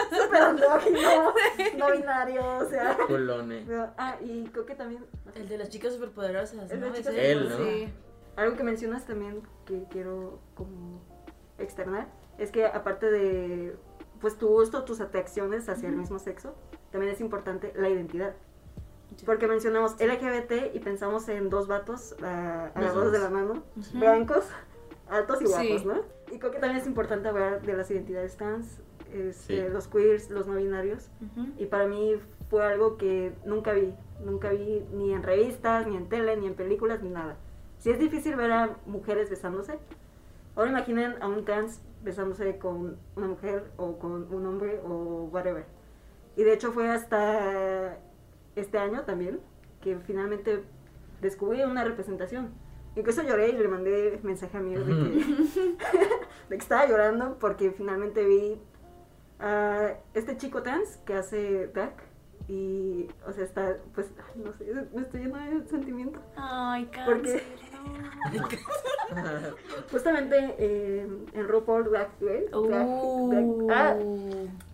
[0.09, 1.33] Súper andrógino,
[1.77, 2.97] no binario, o sea.
[3.07, 3.63] Colone.
[3.67, 6.87] pero- ah, y creo que también El de las chicas superpoderosas, El ¿no?
[6.87, 7.57] de chicas Él, ¿no?
[7.57, 7.93] Sí.
[8.35, 11.01] algo que mencionas también que quiero como
[11.57, 12.07] externar
[12.37, 13.75] es que aparte de
[14.19, 16.55] pues tu gusto, tus atracciones hacia el mismo sexo,
[16.91, 18.33] también es importante la identidad.
[19.25, 23.99] Porque mencionamos LGBT y pensamos en dos vatos ah, agarrados de la mano, Ujú.
[23.99, 24.45] blancos,
[25.09, 25.85] altos y guapos, Sí.
[25.85, 26.01] ¿no?
[26.31, 28.79] Y creo que también es importante hablar de las identidades trans,
[29.13, 29.73] este, Sí.
[29.73, 31.09] los queers, los no binarios.
[31.21, 31.47] Ujú.
[31.57, 32.15] Y para mí
[32.49, 36.55] fue algo que nunca vi, nunca vi ni en revistas, ni en tele, ni en
[36.55, 37.37] películas, ni nada.
[37.79, 39.77] Si es difícil ver a mujeres besándose,
[40.55, 45.65] ahora imaginen a un trans besándose con una mujer o con un hombre o whatever.
[46.35, 47.97] Y de hecho fue hasta
[48.55, 49.39] este año también
[49.81, 50.63] que finalmente
[51.21, 52.53] descubrí una representación.
[52.95, 54.91] Incluso lloré y le mandé mensaje a mí de que,
[56.49, 58.59] de que estaba llorando porque finalmente vi
[59.39, 61.93] a este chico trans que hace drag
[62.47, 66.19] y, o sea, está, pues, no sé, me estoy lleno de sentimiento.
[66.35, 67.41] Ay, Porque-.
[69.91, 73.67] Justamente eh, en RuPaul Drag Race, Uh.
[73.71, 73.95] Ah,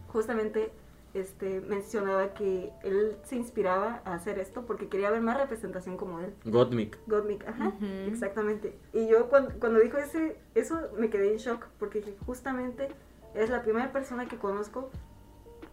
[0.07, 0.71] justamente
[1.13, 6.19] este, mencionaba que él se inspiraba a hacer esto porque quería ver más representación como
[6.19, 6.33] él.
[6.45, 6.97] Gottmik.
[7.07, 7.85] Gottmik, ajá, Ujú.
[8.07, 8.77] exactamente.
[8.93, 12.87] Y yo cuando, cuando dijo ese, eso me quedé en shock porque justamente
[13.35, 14.89] es la primera persona que conozco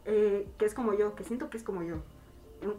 [0.04, 1.96] eh, que es como yo, que siento que es como yo.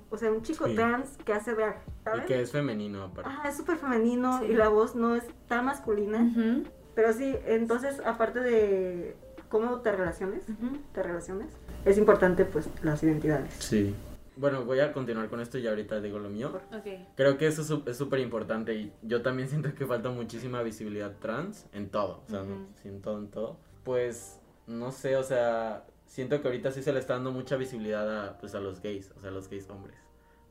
[0.10, 0.76] O sea, un chico Sí.
[0.76, 2.26] trans que hace drag, Y ¿sabes?
[2.26, 3.30] que es femenino aparte.
[3.30, 4.46] Ajá, es súper femenino Sí.
[4.46, 6.20] y la voz no es tan masculina.
[6.22, 6.64] Ujú.
[6.96, 9.16] Pero sí, entonces, aparte de
[9.48, 10.78] cómo te relaciones, Ujú.
[10.92, 11.48] te relaciones,
[11.86, 13.54] es importante pues las identidades.
[13.60, 13.96] Sí.
[14.36, 16.62] Bueno, voy a continuar con esto y ahorita digo lo mío.
[16.74, 16.88] Ok.
[17.16, 21.66] Creo que eso es súper importante y yo también siento que falta muchísima visibilidad trans
[21.74, 22.56] en todo, o sea, ¿no?
[22.56, 22.66] Ujú.
[22.82, 23.58] Sí, en todo, en todo.
[23.84, 28.28] Pues, no sé, o sea, siento que ahorita sí se le está dando mucha visibilidad
[28.28, 29.98] a, pues, a los gays, o sea, a los gays hombres,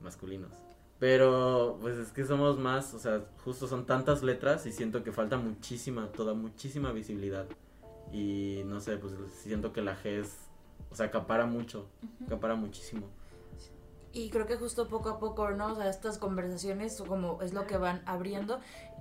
[0.01, 0.53] masculinos.
[0.99, 5.13] Pero, pues es que somos más, o sea, justo son tantas letras y siento que
[5.13, 7.47] falta muchísima, toda, muchísima visibilidad.
[8.13, 10.48] y no sé, pues siento que la G es,
[10.91, 11.87] o sea, acapara mucho,
[12.27, 13.07] acapara muchísimo.
[14.11, 15.73] Y creo que justo poco a poco, ¿no?
[15.73, 18.59] O sea, estas conversaciones como es lo que van abriendo.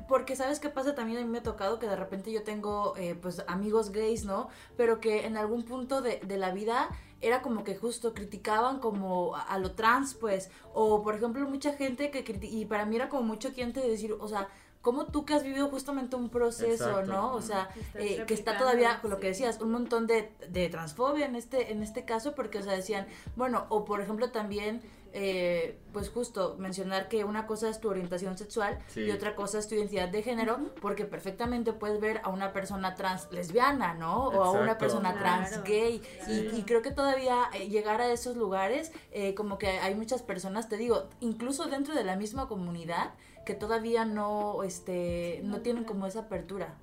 [0.09, 2.93] Porque sabes qué pasa también a mí me ha tocado que de repente yo tengo
[2.97, 4.49] eh, pues amigos gays, ¿no?
[4.75, 6.89] Pero que en algún punto de, de la vida
[7.21, 10.51] era como que justo criticaban como a, a lo trans, pues.
[10.73, 13.89] O por ejemplo mucha gente que criti- y para mí era como muy choqueante de
[13.89, 14.49] decir, o sea,
[14.87, 17.11] como tú que has vivido justamente un proceso, Exacto.
[17.11, 17.33] ¿no?
[17.33, 20.69] O sea, Que eh, que está todavía, con lo que decías, un montón de, de
[20.69, 24.81] transfobia en este, en este caso, porque, o sea, decían, bueno, o por ejemplo también,
[25.11, 29.01] eh, pues justo mencionar que una cosa es tu orientación sexual Sí.
[29.01, 32.95] y otra cosa es tu identidad de género, porque perfectamente puedes ver a una persona
[32.95, 34.27] trans lesbiana, ¿no?
[34.27, 35.63] O a una persona trans Claro.
[35.65, 36.01] gay.
[36.25, 36.49] Sí.
[36.53, 40.21] Y, y creo que todavía eh, llegar a esos lugares, eh, como que hay muchas
[40.21, 43.11] personas, te digo, incluso dentro de la misma comunidad,
[43.47, 46.75] que todavía no, este, no tienen como esa apertura.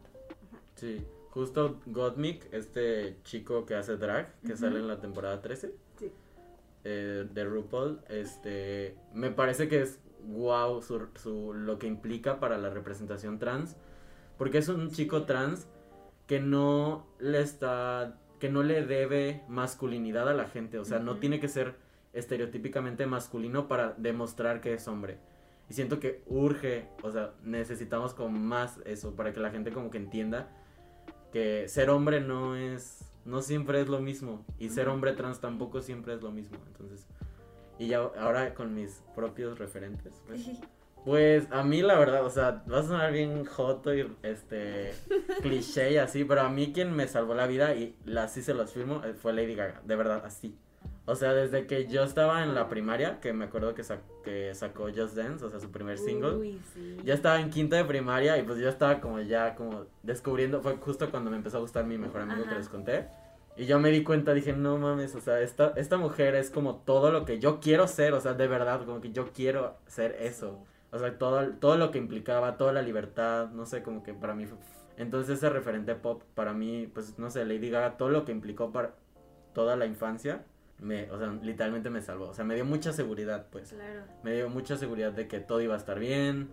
[0.76, 6.10] Sí, justo Gottmik, este chico que hace drag, que sale en la temporada 13 Sí.
[6.84, 12.56] eh, de RuPaul, este, me parece que es wow su, su- lo que implica para
[12.56, 13.76] la representación trans,
[14.38, 15.66] porque es un chico trans
[16.26, 21.18] que no le está, que no le debe masculinidad a la gente, o sea, no
[21.18, 21.74] tiene que ser
[22.14, 25.18] estereotípicamente masculino para demostrar que es hombre.
[25.68, 29.90] Y siento que urge, o sea, necesitamos como más eso para que la gente como
[29.90, 30.48] que entienda
[31.34, 35.82] que ser hombre no es, no siempre es lo mismo y ser hombre trans tampoco
[35.82, 36.58] siempre es lo mismo.
[36.68, 37.06] Entonces,
[37.76, 40.48] y ya ahora con mis propios referentes, pues,
[41.04, 44.92] pues a mí la verdad, o sea, va a sonar bien joto y este
[45.42, 48.72] cliché y así, pero a mí quien me salvó la vida y así se los
[48.72, 50.56] firmo eh, fue Lady Gaga, de verdad, así.
[51.06, 54.54] O sea, desde que yo estaba en la primaria, que me acuerdo que, sac- que
[54.54, 56.36] sacó Just Dance, o sea, su primer single.
[56.36, 56.96] Uy, sí.
[57.04, 60.76] Ya estaba en quinta de primaria y pues yo estaba como ya como descubriendo, fue
[60.76, 62.58] justo cuando me empezó a gustar mi mejor amigo que Ajá.
[62.58, 63.06] les conté.
[63.56, 66.76] Y yo me di cuenta, dije, no mames, o sea, esta, esta mujer es como
[66.76, 70.16] todo lo que yo quiero ser, o sea, de verdad, como que yo quiero ser
[70.20, 70.64] eso.
[70.90, 74.34] O sea, todo, todo lo que implicaba, toda la libertad, no sé, como que para
[74.34, 74.56] mí fue...
[74.96, 78.72] Entonces ese referente pop, para mí, pues no sé, Lady Gaga, todo lo que implicó
[78.72, 78.94] para
[79.52, 80.44] toda la infancia,
[80.78, 82.28] me, o sea, literalmente me salvó.
[82.28, 84.02] O sea, me dio mucha seguridad, pues Claro.
[84.22, 86.50] me dio mucha seguridad de que todo iba a estar bien,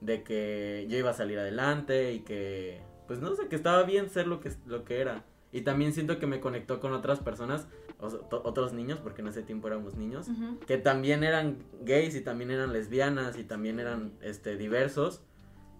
[0.00, 4.10] de que yo iba a salir adelante y que, pues no sé, que estaba bien
[4.10, 5.24] ser lo que, lo que era.
[5.52, 7.66] Y también siento que me conectó con otras personas,
[7.98, 10.28] o sea, to- otros niños, porque en ese tiempo éramos niños,
[10.66, 15.22] que también eran gays y también eran lesbianas y también eran este, diversos,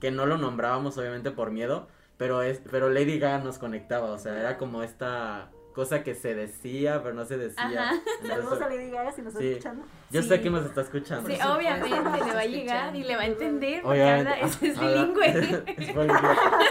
[0.01, 4.19] que no lo nombrábamos obviamente por miedo, pero, es, pero Lady Gaga nos conectaba, o
[4.19, 7.63] sea, era como esta cosa que se decía, pero no se decía.
[7.65, 7.93] Ajá.
[8.23, 9.49] Entonces, Saludos a Lady Gaga si nos está Sí.
[9.53, 9.85] escuchando.
[10.11, 10.29] yo Sí.
[10.29, 11.31] sé que nos está escuchando.
[11.31, 12.01] Sí, obviamente le
[12.35, 14.33] va a llegar y le va a entender porque Obviamente.
[14.33, 15.27] habla, es, bilingüe.
[15.77, 16.07] es bilingüe.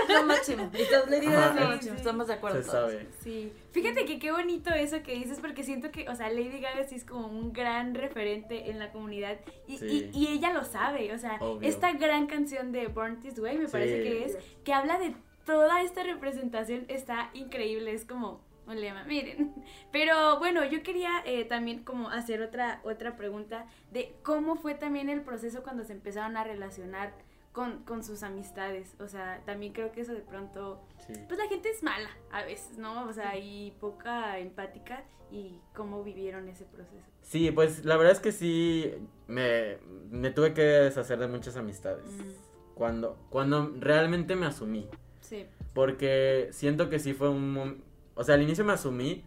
[0.10, 0.72] lo máximo.
[1.08, 1.94] Lady Gaga es lo.
[1.94, 2.62] Estamos de acuerdo.
[2.63, 2.91] Se todos.
[2.91, 3.08] sabe.
[3.24, 6.84] Sí, fíjate que qué bonito eso que dices porque siento que, o sea, Lady Gaga
[6.86, 9.38] sí es como un gran referente en la comunidad
[9.68, 10.10] y, Sí.
[10.13, 11.70] y, y ella lo sabe, o sea, Obvio.
[11.70, 14.10] esta gran canción de Born This Way me parece Sí.
[14.10, 15.15] que es, que habla de
[15.46, 19.54] toda esta representación, está increíble, es como un lema, miren.
[19.91, 25.10] Pero bueno, yo quería eh, también como hacer otra, otra pregunta de cómo fue también
[25.10, 27.13] el proceso cuando se empezaron a relacionar
[27.51, 31.13] con, con sus amistades, o sea, también creo que eso de pronto Sí.
[31.28, 33.06] pues la gente es mala a veces, ¿no?
[33.08, 37.06] O sea, y poca empática y cómo vivieron ese proceso.
[37.21, 38.91] Sí, pues la verdad es que sí
[39.28, 39.78] me,
[40.10, 42.06] me tuve que deshacer de muchas amistades.
[42.12, 42.73] Mm.
[42.73, 44.88] Cuando, cuando realmente me asumí.
[45.21, 45.45] Sí.
[45.73, 47.84] Porque siento que sí fue un...
[48.15, 49.23] O sea, al inicio me asumí,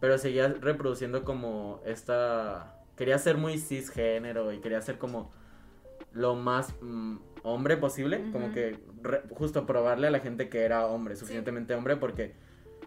[0.00, 2.78] pero seguía reproduciendo como esta...
[2.96, 5.30] Quería ser muy cisgénero y quería ser como
[6.12, 8.30] lo más mm, hombre posible.
[8.32, 12.34] Como que re- justo probarle a la gente que era hombre, suficientemente hombre, porque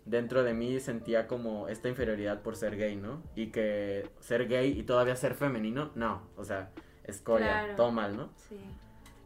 [0.06, 3.24] dentro de mí sentía como esta inferioridad por ser gay, ¿no?
[3.36, 6.22] Y que ser gay y todavía ser femenino, no.
[6.38, 6.72] O sea,
[7.04, 7.76] escoria, Claro.
[7.76, 8.30] todo mal, ¿no?
[8.36, 8.60] Sí.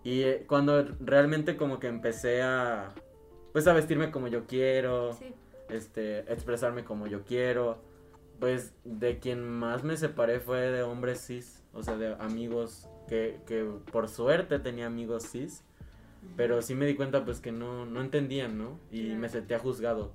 [0.06, 2.94] Y eh, cuando realmente como que empecé a
[3.52, 5.34] pues a vestirme como yo quiero, Sí.
[5.70, 7.82] Este, expresarme como yo quiero,
[8.40, 13.42] pues de quien más me separé fue de hombres cis, o sea, de amigos que,
[13.46, 15.64] que por suerte tenía amigos cis,
[16.36, 18.80] pero sí me di cuenta pues que no, no entendían, ¿no?
[18.92, 20.14] Y me sentía juzgado.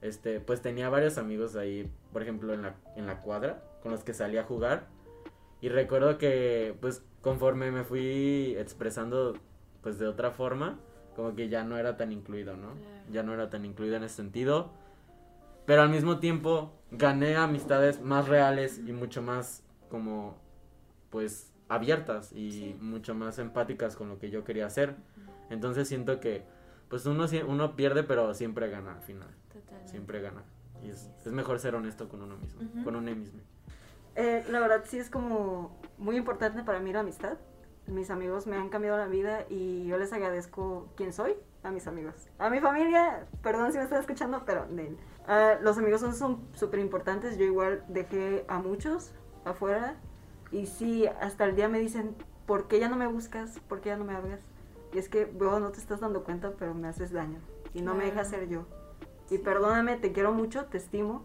[0.00, 4.02] Este, pues tenía varios amigos ahí, por ejemplo, en la, en la cuadra, con los
[4.02, 4.88] que salía a jugar.
[5.60, 9.34] Y recuerdo que, pues, conforme me fui expresando,
[9.82, 10.78] pues, de otra forma,
[11.20, 12.68] como que ya no era tan incluido, ¿no?
[12.72, 13.04] Claro.
[13.10, 14.70] Ya no era tan incluido en ese sentido.
[15.66, 20.38] Pero al mismo tiempo, gané amistades más reales y mucho más, como,
[21.10, 22.76] pues, abiertas y Sí.
[22.80, 24.96] mucho más empáticas con lo que yo quería hacer.
[25.50, 26.42] Entonces siento que
[26.88, 29.28] pues uno, uno pierde, pero siempre gana al final.
[29.52, 29.88] Totalmente.
[29.90, 30.42] Siempre gana.
[30.82, 32.82] Y es, es mejor ser honesto con uno mismo, Ujú.
[32.82, 33.40] con uno mismo.
[34.16, 37.36] Eh, la verdad sí es como muy importante para mí la amistad.
[37.90, 41.86] Mis amigos me han cambiado la vida y yo les agradezco quién soy a mis
[41.86, 42.14] amigos.
[42.38, 44.66] A mi familia, perdón si me están escuchando, pero.
[45.26, 47.36] Ah, los amigos son- súper importantes.
[47.36, 49.12] Yo igual dejé a muchos
[49.44, 49.96] afuera
[50.52, 52.14] y sí, hasta el día me dicen,
[52.46, 53.58] ¿por qué ya no me buscas?
[53.68, 54.40] ¿Por qué ya no me hablas?
[54.92, 57.38] Y es que, bro, no te estás dando cuenta, pero me haces daño
[57.74, 58.64] y no me dejas ser yo.
[59.30, 61.22] Y perdóname, te quiero mucho, te estimo,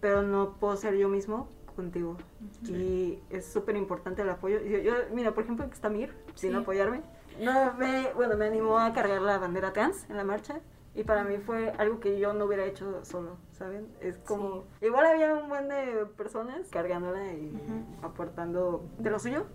[0.00, 2.16] pero no puedo ser yo mismo contigo.
[2.62, 2.74] Sí.
[2.74, 4.60] Y es súper importante el apoyo.
[4.60, 6.56] Yo, yo- mira, por ejemplo, que está Mir, sin Sí.
[6.56, 7.02] apoyarme.
[7.40, 10.60] No, me, bueno, me animó a cargar la bandera trans en la marcha.
[10.94, 13.88] Y para mí fue algo que yo no hubiera hecho solo, ¿saben?
[14.00, 14.64] Es como...
[14.82, 18.06] Igual había un buen de personas cargándola y Ujú.
[18.06, 19.46] aportando de lo suyo.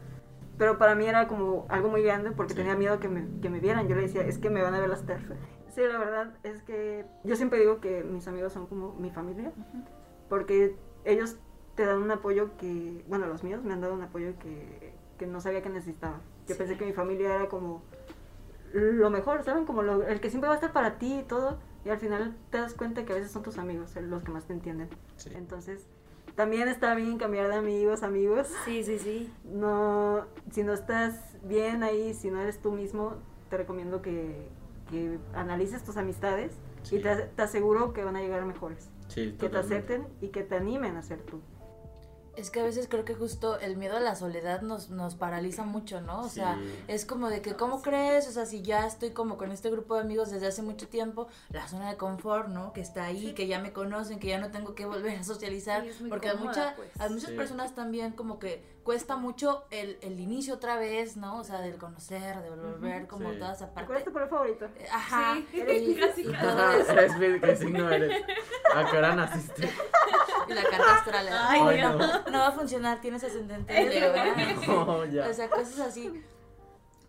[0.58, 2.58] Pero para mí era como algo muy grande porque Sí.
[2.58, 3.88] tenía miedo que me, que me vieran.
[3.88, 5.30] Yo le decía, es que me van a ver las TERF.
[5.70, 9.52] Sí, la verdad es que yo siempre digo que mis amigos son como mi familia.
[10.30, 10.76] Porque
[11.06, 11.38] ellos
[11.78, 15.26] te dan un apoyo que, bueno, los míos me han dado un apoyo que, que
[15.28, 16.20] no sabía que necesitaba.
[16.48, 16.60] Yo Sí.
[16.60, 17.84] pensé que mi familia era como
[18.74, 19.66] lo mejor, ¿saben?
[19.66, 21.60] Como lo- el que siempre va a estar para ti y todo.
[21.86, 24.32] Y al final te das cuenta que a veces son tus amigos eh, los que
[24.32, 24.90] más te entienden.
[25.16, 25.30] Sí.
[25.36, 25.86] Entonces,
[26.36, 28.48] también está bien cambiar de amigos, amigos.
[28.66, 29.32] Sí, sí, sí.
[29.46, 33.14] No, si no estás bien ahí, si no eres tú mismo,
[33.50, 34.50] te recomiendo que,
[34.90, 36.52] que analices tus amistades
[36.84, 36.98] Sí.
[36.98, 38.90] y te, te aseguro que van a llegar mejores.
[39.08, 41.40] Sí, Que te acepten y que te animen a ser tú.
[42.38, 45.64] Es que a veces creo que justo el miedo a la soledad nos, nos paraliza
[45.64, 46.22] mucho, ¿no?
[46.22, 48.28] O sea, es como de que, ¿cómo crees?
[48.28, 51.28] O sea, si ya estoy como con este grupo de amigos desde hace mucho tiempo,
[51.50, 52.74] la zona de confort, ¿no?
[52.74, 55.82] Que está ahí, que ya me conocen, que ya no tengo que volver a socializar.
[55.82, 56.90] Sí, es muy porque a, mucha, pues.
[57.00, 57.36] a muchas Sí.
[57.36, 61.40] personas también como que cuesta mucho el, el inicio otra vez, ¿no?
[61.40, 63.38] O sea, del conocer, de volver como Sí.
[63.38, 64.04] toda esa ¿Cuál es parte.
[64.06, 64.66] tu color favorito?
[64.78, 65.36] Eh, Ajá.
[65.52, 66.48] Sí, y, casi, y casi.
[66.48, 66.92] todo eso.
[66.94, 68.24] eres ¿qué signo eres?
[68.74, 69.70] ¿A qué hora naciste?
[70.50, 71.28] Y la carta astral.
[71.30, 71.98] Ay, Ay, no.
[71.98, 72.24] no.
[72.32, 74.26] no va a funcionar, tienes ascendente ¿verdad?
[75.12, 75.28] Ya.
[75.28, 76.24] O sea, cosas así.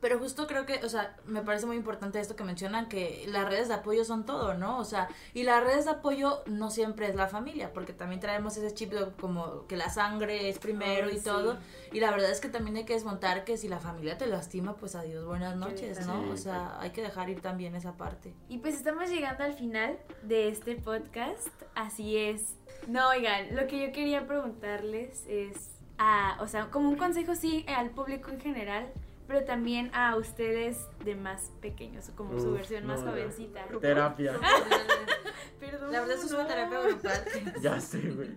[0.00, 3.48] Pero justo creo que, o sea, me parece muy importante esto que mencionan, que las
[3.48, 4.78] redes de apoyo son todo, ¿no?
[4.78, 8.56] O sea, y las redes de apoyo no siempre es la familia, porque también traemos
[8.56, 11.24] ese chip de como que la sangre es primero Ay, y sí.
[11.24, 11.58] todo.
[11.92, 14.76] Y la verdad es que también hay que desmontar que si la familia te lastima,
[14.76, 16.30] pues adiós, buenas noches, ¿no?
[16.30, 18.34] O sea, hay que dejar ir también esa parte.
[18.48, 22.54] Y pues estamos llegando al final de este podcast, así es.
[22.86, 27.66] No, oigan, lo que yo quería preguntarles es, a, o sea, como un consejo sí
[27.68, 28.92] al público en general,
[29.28, 33.66] pero también a ustedes de más pequeños, como su versión no, más jovencita.
[33.80, 34.32] Terapia.
[35.60, 35.92] Perdón.
[35.92, 36.48] La verdad es una no.
[36.48, 37.24] terapia grupal.
[37.62, 38.30] Ya sé, güey.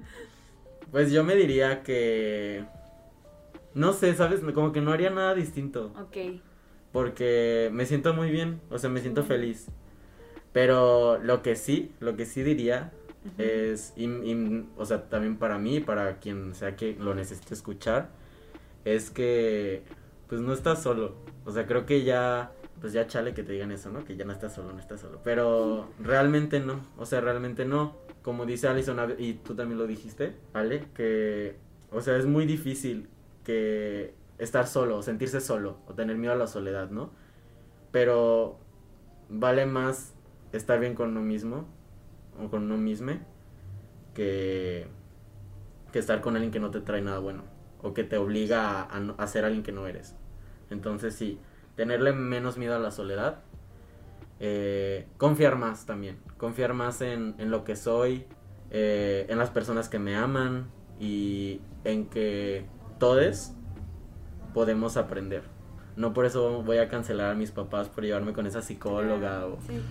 [0.92, 2.66] Pues yo me diría que.
[3.74, 4.42] No sé, ¿sabes?
[4.54, 5.94] Como que no haría nada distinto.
[5.98, 6.42] Ok.
[6.92, 9.68] Porque me siento muy bien, o sea, me siento feliz.
[10.52, 12.92] Pero lo que sí, lo que sí diría
[13.38, 18.10] es, y- y- o sea, también para mí, para quien sea que lo necesite escuchar,
[18.84, 19.84] es que,
[20.32, 21.16] pues no estás solo.
[21.46, 24.06] O sea, creo que ya, pues ya chale que te digan eso, ¿no?
[24.06, 25.20] Que ya no estás solo, no estás solo.
[25.26, 27.98] Pero realmente no, o sea, realmente no.
[28.24, 31.58] Como dice Alison, y tú también lo dijiste, Ale, que,
[31.92, 33.10] o sea, es muy difícil
[33.44, 37.12] que estar solo, o sentirse solo, o tener miedo a la soledad, ¿no?
[37.92, 38.60] Pero
[39.30, 40.14] vale más
[40.54, 41.66] estar bien con uno mismo,
[42.42, 43.14] o con uno mismo,
[44.16, 44.88] que,
[45.92, 47.44] que estar con alguien que no te trae nada bueno,
[47.82, 50.16] o que te obliga a, a no- a ser alguien que no eres.
[50.72, 51.40] Entonces sí,
[51.76, 53.40] tenerle menos miedo a la soledad,
[54.40, 58.26] eh, confiar más también, confiar más en, en lo que soy,
[58.72, 60.68] eh, en las personas que me aman
[61.00, 62.66] y en que
[62.98, 63.52] todos
[64.54, 65.44] podemos aprender.
[65.96, 69.60] No por eso voy a cancelar a mis papás por llevarme con esa psicóloga o,
[69.68, 69.82] Sí.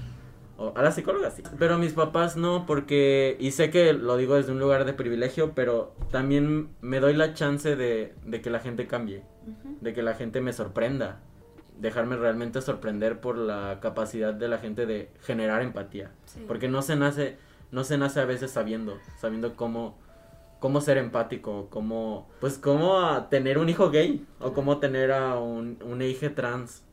[0.60, 1.42] O a la psicóloga sí.
[1.58, 4.92] Pero a mis papás no, porque, y sé que lo digo desde un lugar de
[4.92, 9.22] privilegio, pero también me doy la chance de, de que la gente cambie,
[9.80, 11.20] de que la gente me sorprenda,
[11.78, 16.10] dejarme realmente sorprender por la capacidad de la gente de generar empatía.
[16.26, 16.44] Sí.
[16.46, 17.38] Porque no se nace,
[17.70, 19.96] no se nace a veces sabiendo, sabiendo cómo,
[20.58, 25.38] cómo ser empático, cómo, pues cómo a tener un hijo gay o cómo tener a
[25.38, 26.84] un, una hija trans.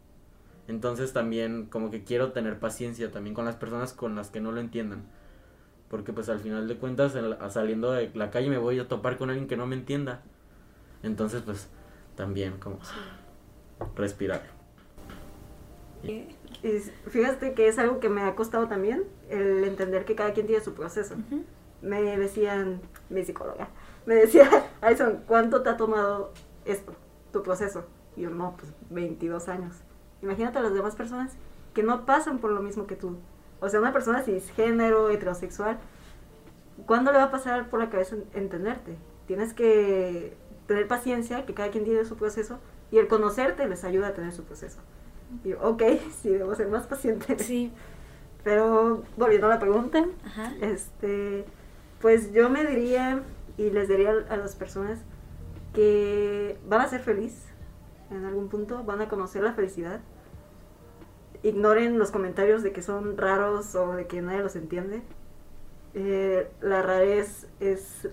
[0.68, 4.52] Entonces también como que quiero tener paciencia también con las personas con las que no
[4.52, 5.04] lo entiendan.
[5.90, 8.88] Porque pues al final de cuentas en la- saliendo de la calle me voy a
[8.88, 10.22] topar con alguien que no me entienda.
[11.04, 11.70] Entonces pues
[12.16, 12.80] también como
[13.96, 14.42] respirar.
[16.04, 16.28] Y
[17.10, 20.64] fíjate que es algo que me ha costado también, el entender que cada quien tiene
[20.64, 21.16] su proceso.
[21.16, 21.44] Ujú.
[21.82, 23.70] Me decían, mi psicóloga,
[24.06, 24.50] me decía,
[24.82, 26.34] Alison, ¿cuánto te ha tomado
[26.66, 26.94] esto,
[27.32, 27.86] tu proceso?
[28.16, 29.76] Y yo, no, pues 22 años.
[30.28, 31.32] Imagínate a las demás personas
[31.74, 33.16] que no pasan por lo mismo que tú.
[33.62, 35.78] O sea, una persona cisgénero, heterosexual,
[36.86, 38.98] ¿cuándo le va a pasar por la cabeza en- entenderte?
[39.26, 40.36] Tienes que
[40.68, 42.60] tener paciencia, que cada quien tiene su proceso,
[42.92, 44.80] y el conocerte les ayuda a tener su proceso.
[45.44, 45.82] Y yo, ok,
[46.22, 47.38] sí, debo ser más paciente.
[47.40, 47.72] Sí,
[48.44, 50.54] Pero volviendo a la pregunta, ajá.
[50.62, 51.46] este,
[52.02, 53.24] pues yo me diría
[53.58, 55.00] y les diría a las personas
[55.74, 57.44] que van a ser feliz
[58.12, 60.00] en algún punto, van a conocer la felicidad.
[61.44, 65.02] Ignoren los comentarios de que son raros o de que nadie los entiende.
[65.94, 68.08] Eh, la rarez es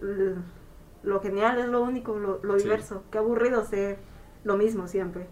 [1.03, 2.65] lo genial, es lo único, lo, lo Sí.
[2.65, 3.03] diverso.
[3.11, 3.99] Qué aburrido ser
[4.45, 5.27] lo mismo siempre.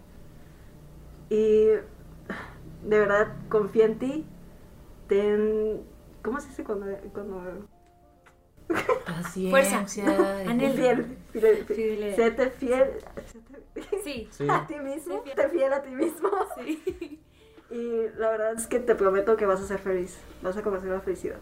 [1.29, 4.25] Y de verdad, confía en ti.
[5.07, 5.81] Ten.
[6.23, 6.85] ¿Cómo se dice cuando.?
[7.13, 7.67] cuando
[9.11, 10.05] Paciencia.
[10.47, 10.73] Anhelo.
[11.33, 12.13] fiel.
[12.15, 12.91] Séte fiel.
[14.03, 14.47] Sí, Sí.
[14.49, 15.23] A ti mismo.
[15.23, 15.35] Sé fiel.
[15.35, 16.29] Sé fiel a ti mismo.
[16.57, 17.19] sí.
[17.69, 20.17] Y la verdad es que te prometo que vas a ser feliz.
[20.41, 21.37] Vas a conocer la felicidad.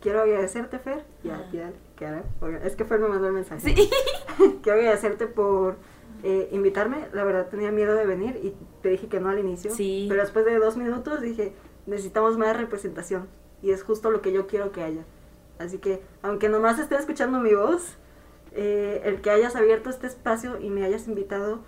[0.00, 1.04] Quiero agradecerte, Fer.
[1.22, 1.50] Ya, Ah.
[1.52, 2.22] ya,
[2.64, 3.74] Es que Fer me mandó el mensaje.
[3.74, 3.90] Sí.
[4.62, 5.76] Quiero agradecerte por
[6.22, 7.08] eh, invitarme.
[7.12, 9.70] La verdad tenía miedo de venir y te dije que no al inicio.
[9.70, 10.06] Sí.
[10.08, 11.52] Pero después de dos minutos dije,
[11.86, 13.28] necesitamos más representación.
[13.62, 15.04] Y es justo lo que yo quiero que haya.
[15.58, 17.96] Así que, aunque nomás esté escuchando mi voz,
[18.52, 21.60] eh, el que hayas abierto este espacio y me hayas invitado,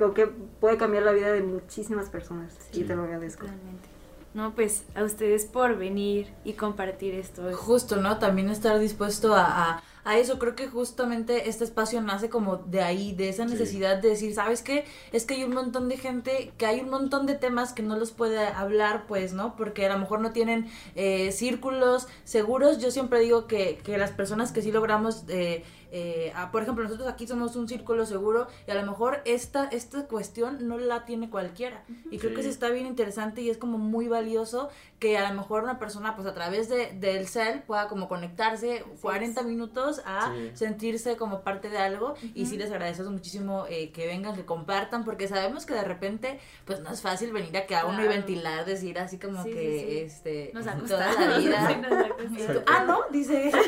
[0.00, 2.54] creo que puede cambiar la vida de muchísimas personas.
[2.70, 2.80] Sí.
[2.80, 3.42] Y te lo agradezco.
[3.42, 3.88] Totalmente.
[4.32, 7.50] No, pues a ustedes por venir y compartir esto.
[7.50, 8.18] Es- Justo, ¿no?
[8.18, 9.42] También estar dispuesto a,
[9.74, 10.38] a, a eso.
[10.38, 13.54] Creo que justamente este espacio nace como de ahí, de esa Sí.
[13.54, 14.84] necesidad de decir, ¿sabes qué?
[15.12, 17.96] Es que hay un montón de gente, que hay un montón de temas que no
[17.98, 19.56] los puede hablar, pues, ¿no?
[19.56, 22.78] Porque a lo mejor no tienen eh, círculos seguros.
[22.78, 25.24] Yo siempre digo que, que las personas que sí logramos...
[25.28, 29.20] eh, eh, ah, por ejemplo, nosotros aquí somos un círculo seguro y a lo mejor
[29.24, 31.84] esta, esta cuestión no la tiene cualquiera.
[32.10, 32.48] Y creo que Sí.
[32.48, 34.68] está bien interesante y es como muy valioso
[34.98, 38.84] que a lo mejor una persona pues a través de, del cel pueda como conectarse
[39.00, 40.50] 40 minutos a Sí.
[40.54, 45.04] sentirse como parte de algo y sí les agradecemos muchísimo eh, que vengan, que compartan
[45.04, 48.10] porque sabemos que de repente pues no es fácil venir aquí a uno y Claro.
[48.10, 49.98] ventilar, decir así como Sí, que sí, sí.
[49.98, 51.28] este Nos ha toda costado.
[51.30, 51.68] la vida.
[52.20, 53.50] Sí, nos ha ah, no, dice.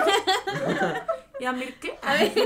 [1.42, 1.98] ¿Y a mí qué?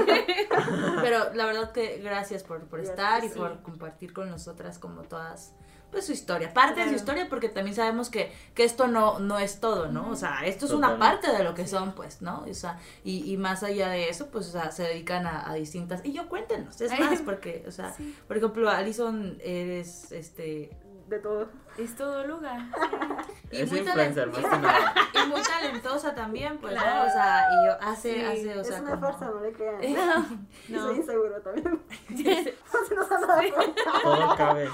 [1.02, 3.34] Pero la verdad que gracias por, por estar y sí.
[3.38, 5.52] por compartir con nosotras como todas
[5.90, 9.38] pues su historia, parte de su historia porque también sabemos que, que esto no, no
[9.38, 10.10] es todo, ¿no?
[10.10, 12.44] O sea, esto es una parte de lo que son, pues, ¿no?
[12.50, 15.54] O sea, y, y más allá de eso, pues, o sea, se dedican a, a
[15.54, 16.00] distintas...
[16.04, 18.16] Y yo cuéntenos, es más, porque, o sea, Sí.
[18.26, 20.76] por ejemplo, Alison eres, este...
[21.08, 21.48] De todo.
[21.78, 22.60] Es todo lugar.
[23.48, 24.92] Y Es muy influencer, más que nada.
[25.14, 26.96] Y muy talentosa también, pues, Claro.
[27.04, 27.08] ¿no?
[27.08, 29.52] O sea, y yo hace, Sí, hace, o es sea, una como- farsa, no le
[29.52, 29.84] crean.
[29.84, 29.92] Y
[30.72, 30.80] No.
[30.88, 31.80] soy inseguro también.
[32.10, 33.82] no se nos han dado cuenta.
[34.02, 34.68] Todo cabe.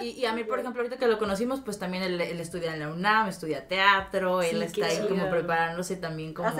[0.00, 2.74] Y, y a mí, por ejemplo, ahorita que lo conocimos, pues también él, él estudia
[2.74, 5.30] en la UNAM, estudia teatro, él Sí, está ahí como chido.
[5.30, 6.50] preparándose también como...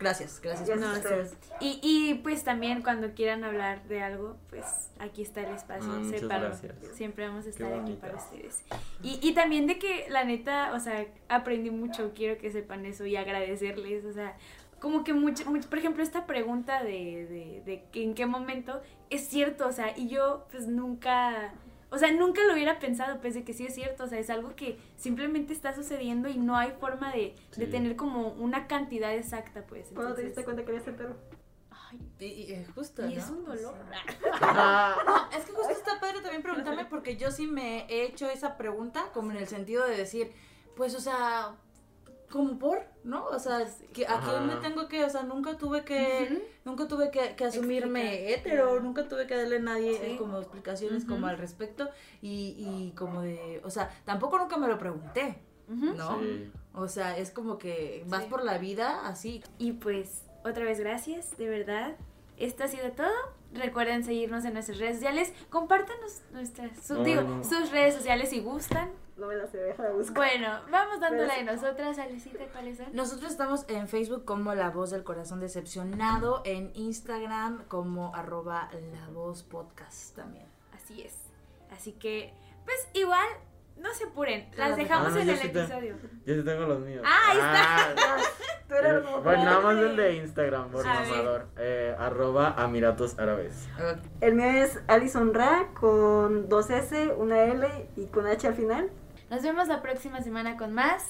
[0.00, 0.66] Gracias, gracias.
[0.66, 1.00] Gracias No, a sí.
[1.02, 1.34] ustedes.
[1.60, 4.64] Y, y pues también cuando quieran hablar de algo, pues
[4.98, 5.86] aquí está el espacio.
[5.88, 6.46] Muchas separo.
[6.46, 6.74] gracias.
[6.94, 8.64] Siempre vamos a estar aquí para ustedes.
[9.02, 13.04] Y, y también de que la neta, o sea, aprendí mucho, quiero que sepan eso
[13.04, 14.36] y agradecerles, o sea,
[14.80, 18.80] como que mucho, mucho por ejemplo, esta pregunta de, de, de que en qué momento
[19.10, 21.52] es cierto, o sea, y yo pues nunca,
[21.90, 24.30] o sea, nunca lo hubiera pensado, pues de que sí es cierto, o sea, es
[24.30, 29.12] algo que simplemente está sucediendo y no hay forma de, de tener como una cantidad
[29.14, 29.88] exacta, pues.
[29.94, 31.16] ¿Cuándo te Entonces- diste cuenta que habías entero?
[31.70, 33.20] Ay, Y, y, eh, justo, y ¿no?
[33.20, 33.74] es un dolor.
[34.40, 38.56] No, es que justo está padre también preguntarme porque yo sí me he hecho esa
[38.56, 40.30] pregunta como en el sentido de decir,
[40.76, 41.56] pues, o sea,
[42.30, 43.24] como por, ¿no?
[43.26, 47.10] O sea, que ¿a quién me tengo que, o sea, nunca tuve que, nunca tuve
[47.10, 50.12] que, que asumirme hetero, nunca tuve que darle a nadie Sí.
[50.12, 51.88] eh, como explicaciones como al respecto
[52.22, 55.38] y, y como de, o sea, tampoco nunca me lo pregunté.
[55.68, 56.18] ¿no?
[56.20, 56.50] Sí.
[56.74, 58.28] O sea, es como que vas Sí.
[58.30, 59.40] por la vida así.
[59.58, 61.96] Y pues, otra vez gracias, de verdad.
[62.38, 63.12] Esto ha sido todo.
[63.52, 65.32] Recuerden seguirnos en nuestras redes sociales.
[65.48, 67.44] Compártanos nuestras, su- digo, no.
[67.44, 68.90] sus redes sociales si gustan.
[69.20, 70.14] No me la sé, deja de buscar.
[70.16, 72.86] Bueno, vamos dándole de nosotras, Alecita, ¿cuáles son?
[72.94, 79.08] Nosotros estamos en Facebook como La Voz del Corazón Decepcionado, en Instagram como arroba La
[79.12, 80.46] Voz Podcast también.
[80.74, 81.14] Así es.
[81.70, 82.32] Así que,
[82.64, 83.26] pues igual,
[83.76, 84.48] no se apuren.
[84.56, 85.96] Las Ah, dejamos Ah, no, en el sí te- episodio.
[86.26, 87.02] Yo sí tengo los míos.
[87.06, 88.14] Ah, ahí está.
[88.14, 88.16] Ah,
[88.68, 91.48] Tú eres eh, bueno, nada más el de Instagram, por mamador.
[91.58, 93.68] Eh, arroba Amiratos Árabes.
[94.20, 97.66] El mío es Alison Ra con dos S, una L
[97.96, 98.90] y con H al final.
[99.30, 101.04] Nos vemos la próxima semana con más.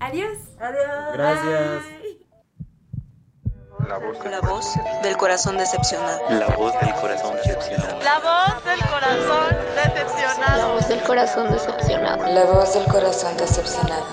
[0.00, 0.36] Adiós.
[0.60, 1.12] Adiós.
[1.14, 1.84] Gracias.
[1.84, 2.20] Bye.
[3.88, 6.20] La voz, La voz del corazón decepcionado.
[6.30, 8.02] la voz del corazón decepcionado.
[8.02, 10.72] La voz del corazón La decepcionado.
[10.74, 12.26] voz del corazón decepcionado.
[12.26, 14.04] La voz del corazón decepcionado.